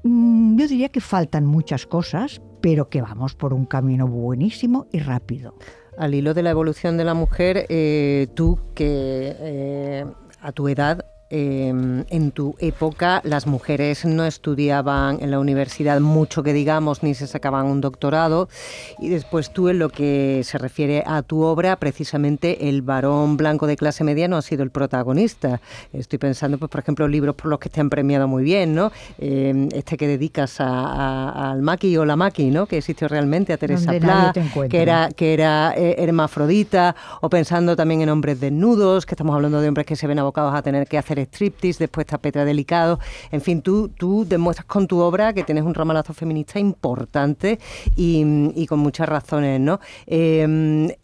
Mm, 0.03 0.57
Yo 0.57 0.67
diría 0.67 0.89
que 0.89 0.99
faltan 0.99 1.45
muchas 1.45 1.85
cosas, 1.85 2.41
pero 2.61 2.89
que 2.89 3.01
vamos 3.01 3.35
por 3.35 3.53
un 3.53 3.65
camino 3.65 4.07
buenísimo 4.07 4.87
y 4.91 4.99
rápido. 4.99 5.53
Al 5.97 6.13
hilo 6.13 6.33
de 6.35 6.43
la 6.43 6.51
evolución 6.51 6.95
de 6.95 7.03
la 7.03 7.15
mujer, 7.15 7.65
eh, 7.69 8.27
tú 8.35 8.59
que 8.75 9.35
eh, 9.39 10.05
a 10.41 10.51
tu 10.51 10.67
edad, 10.67 11.03
eh, 11.29 11.67
en 12.09 12.31
tu 12.31 12.55
época, 12.59 13.21
las 13.23 13.47
mujeres 13.47 14.05
no 14.05 14.25
estudiaban 14.25 15.17
en 15.21 15.31
la 15.31 15.39
universidad 15.39 15.99
mucho 15.99 16.43
que 16.43 16.53
digamos, 16.53 17.03
ni 17.03 17.13
se 17.13 17.27
sacaban 17.27 17.65
un 17.65 17.81
doctorado. 17.81 18.49
Y 18.99 19.09
después 19.09 19.51
tú, 19.51 19.69
en 19.69 19.79
lo 19.79 19.89
que 19.89 20.41
se 20.43 20.57
refiere 20.57 21.03
a 21.05 21.21
tu 21.21 21.41
obra, 21.41 21.75
precisamente 21.77 22.69
el 22.69 22.81
varón 22.81 23.37
blanco 23.37 23.67
de 23.67 23.75
clase 23.77 24.03
media 24.03 24.27
no 24.27 24.37
ha 24.37 24.41
sido 24.41 24.63
el 24.63 24.71
protagonista. 24.71 25.59
Estoy 25.93 26.19
pensando, 26.19 26.57
pues, 26.57 26.69
por 26.71 26.79
ejemplo, 26.81 27.07
libros 27.07 27.35
por 27.35 27.47
los 27.47 27.59
que 27.59 27.69
te 27.69 27.81
han 27.81 27.89
premiado 27.89 28.27
muy 28.27 28.43
bien, 28.43 28.73
¿no? 28.75 28.91
Eh, 29.19 29.67
este 29.73 29.97
que 29.97 30.07
dedicas 30.07 30.59
a- 30.61 30.65
a- 30.67 31.51
al 31.51 31.61
Maki 31.61 31.97
o 31.97 32.05
la 32.05 32.15
Maki, 32.15 32.51
¿no? 32.51 32.65
Que 32.65 32.77
existió 32.77 33.07
realmente, 33.07 33.53
a 33.53 33.57
Teresa 33.57 33.91
encuentra. 34.41 34.77
que 34.77 34.81
era 34.81 35.09
que 35.15 35.33
era 35.33 35.73
eh, 35.75 35.95
hermafrodita, 35.99 36.95
o 37.21 37.29
pensando 37.29 37.75
también 37.75 38.01
en 38.01 38.09
hombres 38.09 38.39
desnudos, 38.39 39.05
que 39.05 39.13
estamos 39.15 39.35
hablando 39.35 39.61
de 39.61 39.67
hombres 39.67 39.85
que 39.85 39.95
se 39.95 40.07
ven 40.07 40.19
abocados 40.19 40.53
a 40.53 40.61
tener 40.61 40.87
que 40.87 40.97
hacer 40.97 41.16
striptease, 41.23 41.79
después 41.79 42.05
está 42.05 42.17
Petra 42.17 42.45
Delicado. 42.45 42.99
En 43.31 43.41
fin, 43.41 43.61
tú, 43.61 43.89
tú 43.89 44.25
demuestras 44.27 44.65
con 44.65 44.87
tu 44.87 44.99
obra 44.99 45.33
que 45.33 45.43
tienes 45.43 45.63
un 45.63 45.73
ramalazo 45.73 46.13
feminista 46.13 46.59
importante 46.59 47.59
y, 47.95 48.51
y 48.55 48.67
con 48.67 48.79
muchas 48.79 49.07
razones, 49.09 49.59
¿no? 49.59 49.79
Eh, 50.05 50.95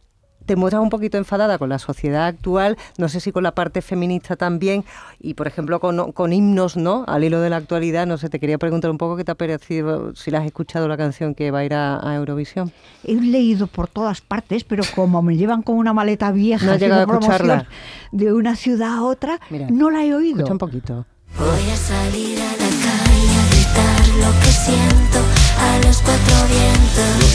te 0.46 0.56
muestras 0.56 0.84
un 0.84 0.90
poquito 0.90 1.18
enfadada 1.18 1.58
con 1.58 1.70
la 1.70 1.80
sociedad 1.80 2.26
actual, 2.26 2.78
no 2.98 3.10
sé 3.10 3.20
si 3.20 3.32
con 3.32 3.44
la 3.44 3.54
parte 3.54 3.82
feminista 3.82 4.36
también, 4.36 4.84
y 5.20 5.34
por 5.34 5.48
ejemplo 5.48 5.80
con, 5.80 6.34
himnos, 6.34 6.78
¿no? 6.78 7.06
Al 7.08 7.24
hilo 7.24 7.42
de 7.42 7.50
la 7.50 7.58
actualidad, 7.58 8.06
no 8.06 8.18
sé, 8.18 8.30
te 8.30 8.40
quería 8.40 8.58
preguntar 8.58 8.92
un 8.92 8.98
poco 8.98 9.16
qué 9.16 9.24
te 9.24 9.32
ha 9.32 9.36
parecido, 9.36 10.16
si 10.16 10.32
la 10.32 10.40
has 10.40 10.46
escuchado 10.46 10.88
la 10.88 10.98
canción 10.98 11.36
que 11.36 11.52
va 11.52 11.60
a 11.60 11.66
ir 11.66 11.74
a, 11.74 12.14
Eurovisión. 12.14 12.72
He 13.04 13.16
leído 13.16 13.68
por 13.68 13.88
todas 13.88 14.22
partes, 14.22 14.64
pero 14.64 14.84
como 14.96 15.22
me 15.22 15.36
llevan 15.36 15.64
con 15.64 15.78
una 15.78 15.94
maleta 15.94 16.32
vieja 16.32 16.66
no 16.66 16.74
he 16.74 16.78
llegado 16.78 17.02
a 17.02 17.14
escucharla. 17.16 17.68
de 18.12 18.34
una 18.34 18.56
ciudad 18.56 18.98
a 18.98 19.04
otra, 19.04 19.40
no 19.70 19.90
la 19.90 20.04
he 20.04 20.14
oído. 20.14 20.38
Escucha 20.38 20.54
un 20.54 20.58
poquito. 20.60 21.06
Voy 21.38 21.70
a 21.72 21.76
salir 21.76 22.40
a 22.40 22.58
la 22.58 22.73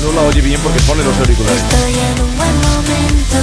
No, 0.02 0.12
la 0.12 0.22
oye 0.22 0.40
bien 0.40 0.61
porque 0.62 0.80
pone 0.82 1.02
los 1.02 1.16
auriculares. 1.18 1.61
Estoy 1.61 1.92
en 1.92 2.20
un 2.22 2.37
buen 2.37 2.56
momento, 2.61 3.37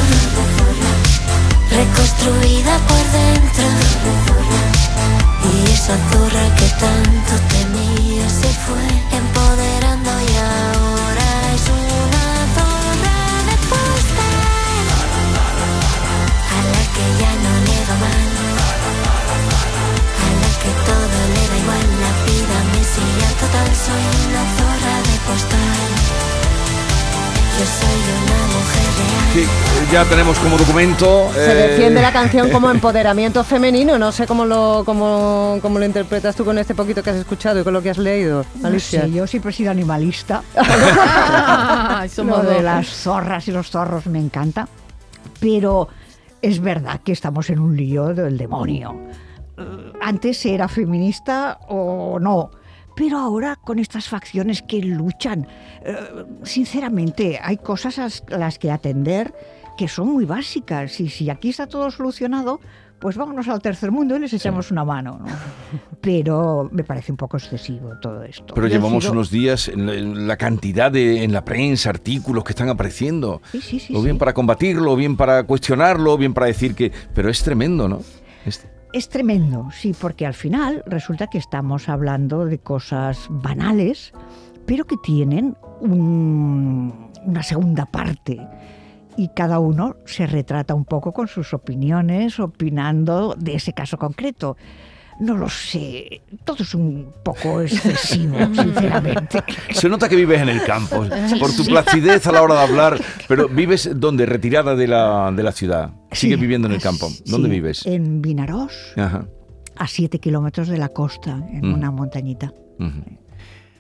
reconstruida 1.70 2.78
por 2.88 3.04
dentro. 3.12 3.66
Y 5.52 5.72
esa 5.72 5.98
zorra 6.12 6.56
que 6.56 6.68
tanto 6.80 7.34
temía 7.50 8.30
se 8.30 8.48
fue 8.66 9.18
empoderando 9.18 10.12
y 10.22 10.38
Sí, 29.34 29.44
ya 29.92 30.06
tenemos 30.06 30.40
como 30.40 30.58
documento. 30.58 31.30
Se 31.34 31.52
eh, 31.52 31.70
defiende 31.70 32.02
la 32.02 32.14
canción 32.14 32.50
como 32.52 32.70
empoderamiento 32.72 33.44
femenino. 33.44 33.98
No 34.00 34.14
sé 34.14 34.26
cómo 34.28 34.46
lo, 34.46 34.84
cómo, 34.86 35.58
cómo 35.62 35.78
lo 35.78 35.86
interpretas 35.86 36.36
tú 36.38 36.46
con 36.46 36.58
este 36.58 36.74
poquito 36.74 37.04
que 37.04 37.10
has 37.10 37.18
escuchado 37.18 37.60
y 37.60 37.64
con 37.66 37.74
lo 37.74 37.82
que 37.82 37.90
has 37.90 37.98
leído, 37.98 38.46
No 38.62 38.68
Alicia. 38.70 39.02
sé, 39.02 39.12
yo 39.12 39.28
siempre 39.28 39.52
he 39.52 39.54
sido 39.54 39.72
animalista. 39.72 40.42
Somos 42.10 42.44
Lo 42.44 42.50
de 42.50 42.62
las 42.62 42.88
zorras 42.88 43.48
y 43.50 43.52
los 43.52 43.70
zorros 43.70 44.06
me 44.06 44.20
encanta. 44.20 44.70
Pero 45.42 45.90
es 46.42 46.62
verdad 46.62 47.02
que 47.04 47.12
estamos 47.12 47.50
en 47.50 47.60
un 47.60 47.76
lío 47.76 48.14
del 48.14 48.38
demonio. 48.38 48.96
Eh, 49.58 49.92
Antes 50.02 50.46
era 50.46 50.70
feminista 50.70 51.60
o 51.68 52.20
no. 52.22 52.52
Pero 52.96 53.18
ahora 53.18 53.58
con 53.58 53.80
estas 53.80 54.08
facciones 54.08 54.62
que 54.62 54.80
luchan, 54.82 55.48
eh, 55.84 55.96
sinceramente, 56.44 57.40
hay 57.42 57.58
cosas 57.58 58.00
a 58.00 58.38
las 58.38 58.58
que 58.58 58.72
atender 58.72 59.34
que 59.78 59.88
son 59.88 60.08
muy 60.08 60.26
básicas. 60.26 61.00
Y 61.02 61.10
si 61.10 61.30
aquí 61.30 61.50
está 61.50 61.68
todo 61.68 61.92
solucionado, 61.92 62.62
pues 63.00 63.18
vámonos 63.18 63.50
al 63.50 63.62
tercer 63.62 63.92
mundo 63.92 64.16
y 64.16 64.20
les 64.20 64.32
echamos 64.32 64.72
una 64.72 64.86
mano. 64.86 65.20
¿no? 65.20 65.26
Pero 66.02 66.70
me 66.72 66.84
parece 66.86 67.12
un 67.12 67.18
poco 67.18 67.36
excesivo 67.38 67.92
todo 68.02 68.24
esto. 68.24 68.54
Pero 68.54 68.68
Yo 68.68 68.76
llevamos 68.78 69.04
sido- 69.04 69.14
unos 69.14 69.30
días 69.30 69.68
en 69.68 69.86
la, 69.86 69.94
en 69.96 70.28
la 70.28 70.38
cantidad 70.38 70.92
de 70.92 71.24
en 71.24 71.34
la 71.34 71.44
prensa, 71.44 71.90
artículos 71.90 72.44
que 72.46 72.52
están 72.54 72.70
apareciendo. 72.70 73.42
Sí, 73.52 73.60
sí, 73.62 73.80
sí, 73.80 73.94
o 73.96 74.02
bien 74.02 74.16
sí. 74.16 74.20
para 74.20 74.34
combatirlo, 74.34 74.94
o 74.94 74.96
bien 74.96 75.18
para 75.18 75.44
cuestionarlo, 75.44 76.14
o 76.14 76.18
bien 76.18 76.34
para 76.34 76.48
decir 76.48 76.74
que. 76.76 76.92
Pero 77.14 77.30
es 77.30 77.44
tremendo, 77.44 77.90
¿no? 77.90 78.00
Es- 78.46 78.66
Es 78.96 79.10
tremendo, 79.10 79.68
sí, 79.72 79.94
porque 80.00 80.26
al 80.26 80.34
final 80.34 80.82
resulta 80.86 81.28
que 81.28 81.38
estamos 81.38 81.90
hablando 81.90 82.46
de 82.46 82.60
cosas 82.60 83.28
banales, 83.30 84.14
pero 84.66 84.86
que 84.86 84.96
tienen 85.04 85.58
un- 85.82 87.12
una 87.26 87.44
segunda 87.44 87.86
parte. 87.88 88.40
Y 89.18 89.28
cada 89.36 89.60
uno 89.60 89.98
se 90.06 90.28
retrata 90.28 90.74
un 90.74 90.86
poco 90.86 91.12
con 91.12 91.28
sus 91.28 91.54
opiniones, 91.54 92.40
opinando 92.40 93.36
de 93.38 93.56
ese 93.56 93.74
caso 93.74 93.98
concreto. 93.98 94.56
No 95.20 95.38
lo 95.38 95.50
sé, 95.50 96.24
todo 96.44 96.64
es 96.64 96.76
un 96.76 97.14
poco 97.24 97.62
excesivo, 97.62 98.38
sinceramente. 98.54 99.42
Se 99.72 99.88
nota 99.88 100.10
que 100.10 100.16
vives 100.18 100.42
en 100.42 100.50
el 100.50 100.62
campo, 100.64 101.06
por 101.40 101.56
tu 101.56 101.64
placidez 101.66 102.28
a 102.28 102.34
la 102.34 102.42
hora 102.42 102.56
de 102.56 102.62
hablar, 102.62 103.00
pero 103.28 103.48
vives 103.48 103.90
donde, 103.96 104.26
retirada 104.26 104.76
de 104.76 104.88
la, 104.88 105.32
de 105.32 105.42
la 105.44 105.52
ciudad. 105.54 105.92
Sigues 106.12 106.36
Sí, 106.38 106.42
viviendo 106.42 106.68
en 106.68 106.74
el 106.74 106.82
campo. 106.82 107.10
¿Dónde 107.26 107.48
sí, 107.48 107.52
vives? 107.54 107.86
En 107.86 108.22
Vinarós, 108.22 108.74
Ajá. 108.98 109.26
a 109.78 109.88
siete 109.88 110.20
kilómetros 110.20 110.68
de 110.68 110.78
la 110.78 110.90
costa, 110.90 111.42
en 111.50 111.70
Mm. 111.70 111.74
una 111.74 111.92
montañita. 111.92 112.52
O 112.78 112.84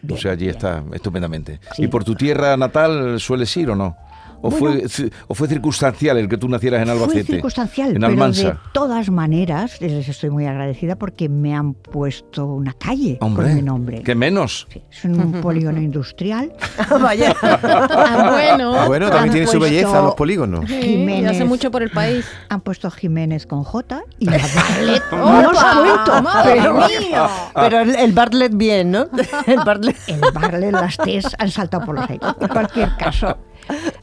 Bien, 0.07 0.19
sea, 0.21 0.31
allí 0.33 0.45
bien. 0.45 0.55
está 0.55 0.83
estupendamente. 0.93 1.59
Sí. 1.75 1.83
¿Y 1.83 1.87
por 1.87 2.03
tu 2.03 2.15
tierra 2.15 2.55
natal 2.55 3.19
sueles 3.19 3.55
ir 3.57 3.71
o 3.71 3.75
no? 3.75 3.97
¿O, 4.45 4.49
Bueno. 4.51 4.87
fue, 4.87 5.09
¿O 5.27 5.33
fue 5.33 5.47
circunstancial 5.47 6.17
el 6.17 6.29
que 6.29 6.37
tú 6.37 6.47
nacieras 6.47 6.81
en 6.83 6.89
Albacete? 6.89 7.23
Fue 7.23 7.33
circunstancial, 7.35 7.87
En 7.89 7.93
pero 7.95 8.07
Almansa. 8.07 8.47
de 8.49 8.57
todas 8.73 9.09
maneras 9.09 9.81
les 9.81 10.07
estoy 10.07 10.29
muy 10.29 10.45
agradecida 10.45 10.95
porque 10.97 11.29
me 11.29 11.55
han 11.55 11.73
puesto 11.73 12.45
una 12.45 12.73
calle 12.73 13.17
Hombre, 13.21 13.47
con 13.47 13.55
mi 13.55 13.61
nombre. 13.61 14.01
¿qué 14.03 14.13
menos? 14.15 14.67
Sí, 14.71 14.81
es 14.91 15.03
un 15.05 15.31
polígono 15.41 15.81
industrial. 15.81 16.53
Vaya. 17.01 17.35
Ah, 17.45 18.29
bueno. 18.31 18.73
Ah, 18.75 18.87
bueno, 18.87 19.09
también 19.09 19.31
tiene 19.33 19.47
su 19.47 19.59
belleza 19.59 20.01
los 20.01 20.15
polígonos. 20.15 20.65
Sí, 20.67 20.81
Jiménez. 20.81 21.31
hace 21.31 21.45
mucho 21.45 21.71
por 21.71 21.81
el 21.83 21.89
país. 21.89 22.25
Han 22.49 22.61
puesto 22.61 22.89
Jiménez 22.91 23.45
con 23.45 23.63
J 23.63 24.01
y 24.19 24.25
la 24.29 24.37
Barlet. 24.37 25.03
no 25.11 25.49
os 25.49 25.63
cuento, 25.63 26.21
¡Madre 26.21 26.53
pero 26.57 26.73
mía! 26.75 27.27
Pero 27.55 27.79
el, 27.79 27.95
el 27.95 28.11
Bartlett 28.13 28.55
bien, 28.55 28.91
¿no? 28.91 29.07
El 29.47 29.57
Bartlett. 29.65 29.97
el 30.07 30.21
Barlet, 30.33 30.71
las 30.71 30.97
T's 30.97 31.35
han 31.39 31.49
saltado 31.49 31.85
por 31.85 31.95
los 31.95 32.09
aires. 32.09 32.27
En 32.39 32.47
cualquier 32.47 32.95
caso, 32.97 33.37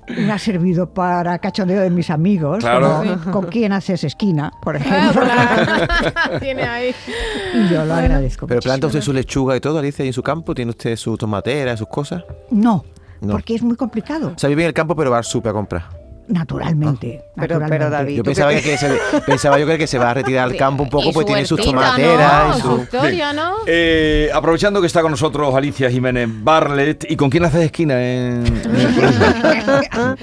me 0.09 0.33
ha 0.33 0.39
servido 0.39 0.93
para 0.93 1.39
cachondeo 1.39 1.81
de 1.83 1.91
mis 1.91 2.11
amigos. 2.11 2.59
Claro. 2.61 3.03
como, 3.25 3.33
¿Con 3.33 3.47
quién 3.47 3.73
haces 3.73 4.05
esquina, 4.05 4.53
por 4.63 4.77
ejemplo? 4.77 5.23
Tiene 6.41 6.63
ahí. 6.63 6.95
Y 7.55 7.69
yo 7.69 7.85
lo 7.85 7.95
agradezco. 7.95 8.47
Pero 8.47 8.61
planta 8.61 8.87
usted 8.87 9.01
su 9.01 9.13
lechuga 9.13 9.57
y 9.57 9.61
todo, 9.61 9.79
Alicia, 9.79 10.03
ahí 10.03 10.09
en 10.09 10.13
su 10.15 10.23
campo, 10.23 10.55
tiene 10.55 10.71
usted 10.71 10.97
su 10.97 11.17
tomatera, 11.17 11.77
sus 11.77 11.89
cosas. 11.89 12.25
No, 12.51 12.85
No. 13.21 13.33
porque 13.33 13.55
es 13.55 13.63
muy 13.63 13.77
complicado. 13.77 14.33
O 14.35 14.39
sea, 14.39 14.49
vive 14.49 14.63
en 14.63 14.69
el 14.69 14.75
campo, 14.75 14.95
pero 14.97 15.11
va 15.11 15.19
al 15.19 15.25
súper 15.25 15.51
a 15.51 15.53
comprar. 15.53 16.02
Naturalmente. 16.29 17.23
Pero- 17.35 17.59
pero, 17.59 17.59
naturalmente. 17.61 17.91
David, 17.91 18.17
Yo 18.17 18.23
¿tú 18.23 18.29
pensaba 18.29 18.53
que, 18.55 18.79
se, 18.79 18.99
pensaba 19.27 19.59
yo 19.59 19.67
que 19.67 19.87
se 19.87 19.99
va 19.99 20.11
a 20.11 20.15
retirar 20.15 20.45
al 20.51 20.57
campo 20.57 20.85
un 20.85 20.89
poco, 20.89 21.13
pues 21.13 21.25
su 21.25 21.33
tiene 21.33 21.45
sus 21.45 21.61
tomateras 21.61 22.49
¿no? 22.49 22.59
y 22.59 22.61
Su 22.61 22.77
su... 22.77 22.83
historia, 22.83 23.33
¿no? 23.33 23.53
Eh, 23.67 24.31
aprovechando 24.33 24.81
que 24.81 24.87
está 24.87 25.03
con 25.03 25.11
nosotros 25.11 25.55
Alicia 25.55 25.91
Jiménez 25.91 26.29
Barlet, 26.31 27.11
¿y 27.11 27.17
con 27.17 27.29
quién 27.29 27.45
haces 27.45 27.63
esquina 27.65 28.01
en? 28.01 28.45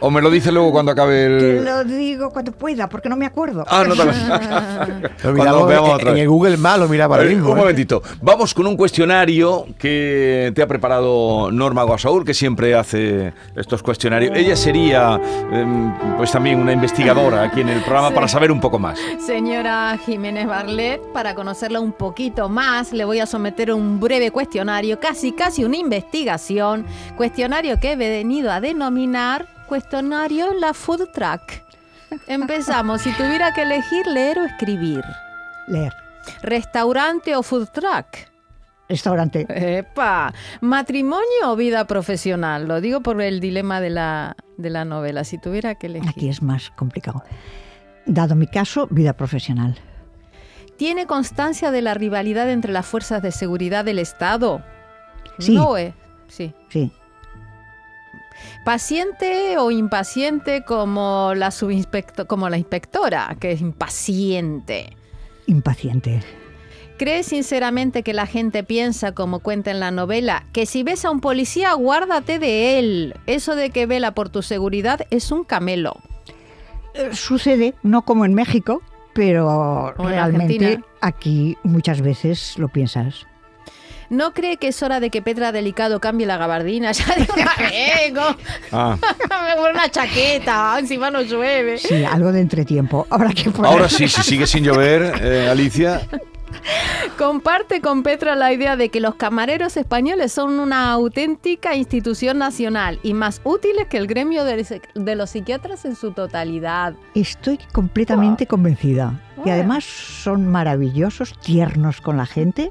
¿O 0.00 0.10
me 0.10 0.20
lo 0.22 0.30
dice 0.30 0.52
luego 0.52 0.70
cuando 0.70 0.92
acabe 0.92 1.26
Te 1.26 1.58
el...? 1.58 1.64
lo 1.64 1.84
digo 1.84 2.30
cuando 2.30 2.52
pueda, 2.52 2.88
porque 2.88 3.08
no 3.08 3.16
me 3.16 3.26
acuerdo. 3.26 3.64
Ah, 3.68 3.84
no, 3.86 3.94
también. 3.96 4.22
Cuando 5.36 5.66
veamos 5.66 6.00
en- 6.02 6.16
el 6.18 6.28
Google 6.28 6.56
Maps 6.56 6.78
lo 6.80 6.88
miraba 6.88 7.16
ahora 7.16 7.28
Eh, 7.28 7.34
mismo. 7.34 7.50
un 7.50 7.58
¿eh? 7.58 7.60
momentito. 7.60 8.02
Vamos 8.22 8.54
con 8.54 8.66
un 8.68 8.76
cuestionario 8.76 9.66
que 9.78 10.52
te 10.54 10.62
ha 10.62 10.66
preparado 10.68 11.50
Norma 11.50 11.82
Guasaúr, 11.82 12.24
que 12.24 12.32
siempre 12.34 12.74
hace 12.76 13.32
estos 13.56 13.82
cuestionarios. 13.82 14.36
Ella 14.36 14.54
sería, 14.56 15.20
pues 16.16 16.32
también 16.32 16.60
una 16.60 16.72
investigadora 16.72 17.42
aquí 17.44 17.60
en 17.60 17.68
el 17.68 17.80
programa 17.82 18.08
Sí. 18.08 18.14
para 18.14 18.28
saber 18.28 18.52
un 18.52 18.60
poco 18.60 18.78
más. 18.78 18.98
Señora 19.24 19.98
Jiménez 20.04 20.46
Barlet, 20.46 21.00
para 21.12 21.34
conocerla 21.34 21.80
un 21.80 21.92
poquito 21.92 22.48
más, 22.48 22.92
le 22.92 23.04
voy 23.04 23.20
a 23.20 23.26
someter 23.26 23.72
un 23.72 24.00
breve 24.00 24.30
cuestionario, 24.30 24.98
casi 25.00 25.32
casi 25.32 25.64
una 25.64 25.76
investigación, 25.76 26.86
cuestionario 27.16 27.78
que 27.80 27.92
he 27.92 27.96
venido 27.96 28.50
a 28.52 28.60
denominar 28.60 29.46
cuestionario 29.66 30.52
la 30.54 30.74
food 30.74 31.08
track. 31.12 31.62
Empezamos, 32.26 33.02
si 33.02 33.12
tuviera 33.12 33.52
que 33.52 33.62
elegir 33.62 34.06
leer 34.06 34.38
o 34.38 34.44
escribir, 34.44 35.02
Leer. 35.66 35.92
restaurante 36.42 37.36
o 37.36 37.42
food 37.42 37.68
track. 37.68 38.27
Restaurante. 38.88 39.46
Epa, 39.78 40.32
matrimonio 40.60 41.44
o 41.46 41.56
vida 41.56 41.86
profesional, 41.86 42.66
lo 42.66 42.80
digo 42.80 43.02
por 43.02 43.20
el 43.20 43.40
dilema 43.40 43.80
de 43.80 43.90
la, 43.90 44.36
de 44.56 44.70
la 44.70 44.84
novela, 44.84 45.24
si 45.24 45.38
tuviera 45.38 45.74
que 45.74 45.88
elegir. 45.88 46.08
Aquí 46.08 46.28
es 46.28 46.42
más 46.42 46.70
complicado. 46.70 47.22
Dado 48.06 48.34
mi 48.34 48.46
caso, 48.46 48.88
vida 48.90 49.12
profesional. 49.12 49.78
¿Tiene 50.78 51.06
constancia 51.06 51.70
de 51.70 51.82
la 51.82 51.92
rivalidad 51.94 52.48
entre 52.50 52.72
las 52.72 52.86
fuerzas 52.86 53.20
de 53.20 53.32
seguridad 53.32 53.84
del 53.84 53.98
Estado? 53.98 54.62
Sí. 55.38 55.54
No 55.54 55.76
es. 55.76 55.92
Sí. 56.28 56.54
Sí. 56.68 56.92
¿Paciente 58.64 59.58
o 59.58 59.70
impaciente 59.70 60.64
como 60.64 61.32
la 61.34 61.52
como 62.26 62.48
la 62.48 62.56
inspectora, 62.56 63.36
que 63.40 63.52
es 63.52 63.60
impaciente? 63.60 64.96
Impaciente. 65.46 66.22
¿Crees 66.98 67.26
sinceramente 67.26 68.02
que 68.02 68.12
la 68.12 68.26
gente 68.26 68.64
piensa, 68.64 69.12
como 69.12 69.38
cuenta 69.38 69.70
en 69.70 69.78
la 69.78 69.92
novela, 69.92 70.44
que 70.52 70.66
si 70.66 70.82
ves 70.82 71.04
a 71.04 71.10
un 71.12 71.20
policía, 71.20 71.72
guárdate 71.74 72.40
de 72.40 72.80
él? 72.80 73.14
Eso 73.26 73.54
de 73.54 73.70
que 73.70 73.86
vela 73.86 74.10
por 74.14 74.30
tu 74.30 74.42
seguridad 74.42 75.02
es 75.10 75.30
un 75.30 75.44
camelo. 75.44 75.96
Eh, 76.94 77.10
Sucede, 77.12 77.74
no 77.84 78.02
como 78.02 78.24
en 78.24 78.34
México, 78.34 78.82
pero 79.12 79.94
realmente 79.96 80.54
Argentina. 80.54 80.86
aquí 81.00 81.56
muchas 81.62 82.00
veces 82.00 82.58
lo 82.58 82.66
piensas. 82.66 83.26
¿No 84.10 84.32
cree 84.32 84.56
que 84.56 84.68
es 84.68 84.82
hora 84.82 84.98
de 84.98 85.10
que 85.10 85.22
Petra 85.22 85.52
Delicado 85.52 86.00
cambie 86.00 86.26
la 86.26 86.36
gabardina? 86.36 86.90
Ya 86.98 87.14
de 87.14 87.26
una 87.32 87.54
vez. 87.58 88.36
Ah, 88.72 88.96
me 89.46 89.54
pone 89.54 89.74
una 89.74 89.88
chaqueta, 89.88 90.76
encima 90.80 91.12
no 91.12 91.22
llueve. 91.22 91.78
Sí, 91.78 92.04
algo 92.04 92.32
de 92.32 92.40
entretiempo. 92.40 93.06
Habrá 93.08 93.32
que 93.32 93.50
poner. 93.50 93.70
Ahora 93.70 93.88
sí, 93.88 94.08
si 94.08 94.22
sigue 94.22 94.48
sin 94.48 94.64
llover, 94.64 95.12
eh, 95.22 95.48
Alicia, 95.48 96.00
Comparte 97.16 97.80
con 97.80 98.02
Petra 98.02 98.36
la 98.36 98.52
idea 98.52 98.76
de 98.76 98.90
que 98.90 99.00
los 99.00 99.16
camareros 99.16 99.76
españoles 99.76 100.32
son 100.32 100.60
una 100.60 100.92
auténtica 100.92 101.74
institución 101.74 102.38
nacional 102.38 103.00
y 103.02 103.14
más 103.14 103.40
útiles 103.44 103.86
que 103.88 103.96
el 103.96 104.06
gremio 104.06 104.44
de, 104.44 105.16
los 105.16 105.30
psiquiatras 105.30 105.84
en 105.84 105.96
su 105.96 106.12
totalidad. 106.12 106.94
Estoy 107.14 107.58
completamente 107.72 108.46
convencida. 108.46 109.20
Y 109.44 109.50
además 109.50 109.84
son 109.84 110.48
maravillosos, 110.48 111.38
tiernos 111.40 112.00
con 112.00 112.16
la 112.16 112.26
gente 112.26 112.70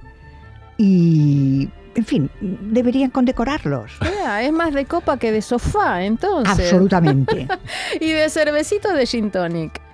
y, 0.78 1.70
en 1.96 2.06
fin, 2.06 2.30
deberían 2.42 3.10
condecorarlos. 3.10 3.94
Es 4.42 4.52
más 4.52 4.74
de 4.74 4.86
copa 4.86 5.18
que 5.18 5.32
de 5.32 5.42
sofá, 5.42 6.04
entonces. 6.04 6.72
Absolutamente. 6.72 7.48
Y 8.00 8.12
de 8.12 8.30
cervecito 8.30 8.92
de 8.94 9.06
gin 9.06 9.32
tonic. 9.32 9.87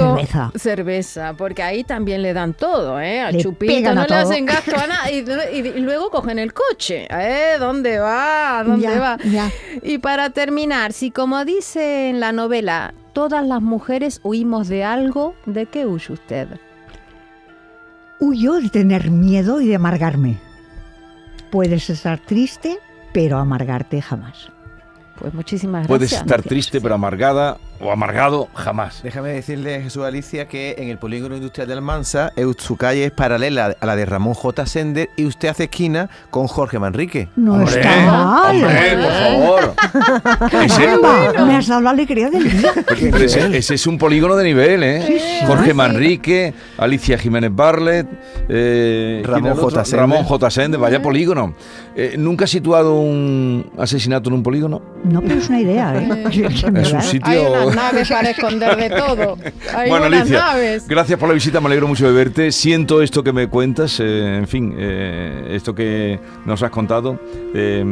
Cerveza. 0.00 0.52
Cerveza, 0.56 1.34
porque 1.34 1.62
ahí 1.62 1.84
también 1.84 2.22
le 2.22 2.32
dan 2.32 2.54
todo, 2.54 3.00
¿eh? 3.00 3.20
A 3.20 3.30
Le 3.30 3.38
Chupito 3.42 3.94
no 3.94 4.02
a 4.02 4.06
le 4.06 4.14
hacen 4.14 4.46
gasto 4.46 4.76
a 4.76 4.86
nada. 4.86 5.10
Y, 5.10 5.18
y- 5.52 5.68
y 5.76 5.80
luego 5.80 6.10
cogen 6.10 6.38
el 6.38 6.52
coche. 6.52 7.06
¿Eh? 7.10 7.56
¿Dónde 7.58 7.98
va? 7.98 8.62
¿Dónde 8.66 8.82
Ya, 8.82 8.98
va? 8.98 9.18
ya. 9.24 9.50
Y 9.82 9.98
para 9.98 10.30
terminar, 10.30 10.92
si 10.92 11.10
como 11.10 11.44
dice 11.44 12.08
en 12.10 12.20
la 12.20 12.32
novela, 12.32 12.94
todas 13.12 13.46
las 13.46 13.62
mujeres 13.62 14.20
huimos 14.22 14.68
de 14.68 14.84
algo, 14.84 15.34
¿de 15.46 15.66
qué 15.66 15.86
huye 15.86 16.12
usted? 16.12 16.48
Huyo 18.20 18.54
de 18.54 18.68
tener 18.70 19.10
miedo 19.10 19.60
y 19.60 19.68
de 19.68 19.74
amargarme. 19.76 20.38
Puedes 21.50 21.90
estar 21.90 22.18
triste, 22.18 22.78
pero 23.12 23.38
amargarte 23.38 24.00
jamás. 24.02 24.48
Pues 25.18 25.32
muchísimas 25.32 25.86
gracias. 25.86 25.88
puedes 25.88 26.12
estar 26.12 26.42
triste 26.42 26.80
pero 26.80 26.94
amargada 26.96 27.58
o 27.84 27.92
amargado 27.92 28.48
jamás. 28.54 29.02
Déjame 29.02 29.28
decirle, 29.30 29.80
Jesús 29.82 30.02
Alicia, 30.04 30.48
que 30.48 30.74
en 30.78 30.88
el 30.88 30.98
polígono 30.98 31.36
industrial 31.36 31.68
de 31.68 31.74
Almansa, 31.74 32.32
eh, 32.36 32.46
su 32.58 32.76
calle 32.76 33.04
es 33.04 33.12
paralela 33.12 33.76
a 33.78 33.86
la 33.86 33.94
de 33.96 34.06
Ramón 34.06 34.34
J. 34.34 34.64
Sender 34.66 35.10
y 35.16 35.26
usted 35.26 35.48
hace 35.48 35.64
esquina 35.64 36.08
con 36.30 36.46
Jorge 36.46 36.78
Manrique. 36.78 37.28
No 37.36 37.54
Hombre, 37.54 37.80
está 37.80 38.06
mal. 38.06 38.56
hombre, 38.56 38.96
por 38.96 39.12
favor. 39.12 39.74
Ese, 40.64 40.84
Caramba, 40.84 41.32
me 41.46 41.56
has 41.56 41.66
dado 41.66 41.80
la 41.82 41.90
alegría 41.90 42.30
del 42.30 42.50
día. 42.50 42.72
pero 42.86 43.18
ese- 43.18 43.56
ese 43.56 43.74
es 43.74 43.86
un 43.86 43.98
polígono 43.98 44.34
de 44.36 44.44
nivel, 44.44 44.82
¿eh? 44.82 45.42
Jorge 45.46 45.74
Manrique, 45.74 46.54
Alicia 46.78 47.18
Jiménez 47.18 47.50
Barlet, 47.54 48.06
eh, 48.48 49.22
Ramón. 49.24 49.54
J. 49.56 49.84
Sende. 49.84 50.00
Ramón 50.00 50.24
J. 50.24 50.50
Sende, 50.50 50.76
vaya 50.78 51.02
polígono. 51.02 51.54
Eh, 51.96 52.14
¿Nunca 52.18 52.44
has 52.44 52.50
situado 52.50 52.94
un 53.00 53.70
asesinato 53.78 54.28
en 54.30 54.34
un 54.36 54.42
polígono? 54.42 54.82
No, 55.04 55.20
pero 55.20 55.34
es 55.36 55.48
una 55.48 55.60
idea, 55.60 55.94
¿eh? 55.96 56.24
Es 56.74 56.92
un 56.92 57.02
sitio... 57.02 57.70
Naves 57.74 58.08
para 58.08 58.30
esconder 58.30 58.76
de 58.76 58.90
todo. 58.90 59.36
Hay 59.74 59.88
bueno, 59.90 60.06
unas 60.06 60.20
Alicia, 60.22 60.38
naves. 60.38 60.88
gracias 60.88 61.18
por 61.18 61.28
la 61.28 61.34
visita, 61.34 61.60
me 61.60 61.66
alegro 61.66 61.88
mucho 61.88 62.06
de 62.06 62.12
verte. 62.12 62.52
Siento 62.52 63.02
esto 63.02 63.22
que 63.22 63.32
me 63.32 63.48
cuentas, 63.48 63.98
eh, 64.00 64.36
en 64.38 64.48
fin, 64.48 64.74
eh, 64.78 65.48
esto 65.50 65.74
que 65.74 66.18
nos 66.46 66.62
has 66.62 66.70
contado 66.70 67.18
eh, 67.54 67.82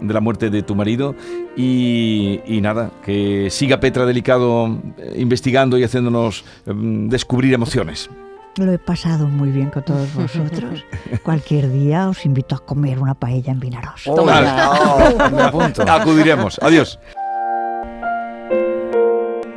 de 0.00 0.14
la 0.14 0.20
muerte 0.20 0.50
de 0.50 0.62
tu 0.62 0.74
marido. 0.74 1.14
Y, 1.56 2.40
y 2.46 2.60
nada, 2.60 2.90
que 3.04 3.48
siga 3.50 3.80
Petra 3.80 4.04
Delicado 4.04 4.78
eh, 4.98 5.14
investigando 5.16 5.78
y 5.78 5.84
haciéndonos 5.84 6.44
eh, 6.66 6.72
descubrir 6.74 7.54
emociones. 7.54 8.10
Lo 8.58 8.72
he 8.72 8.78
pasado 8.78 9.26
muy 9.26 9.50
bien 9.50 9.68
con 9.70 9.82
todos 9.84 10.12
vosotros. 10.14 10.82
Cualquier 11.22 11.70
día 11.70 12.08
os 12.08 12.24
invito 12.24 12.54
a 12.54 12.58
comer 12.58 12.98
una 12.98 13.14
paella 13.14 13.52
en 13.52 13.60
Vinaroz. 13.60 14.04
Vale. 14.06 14.48
Oh, 14.70 15.30
me 15.30 15.42
apunto. 15.42 15.82
Acudiremos. 15.82 16.58
Adiós. 16.62 16.98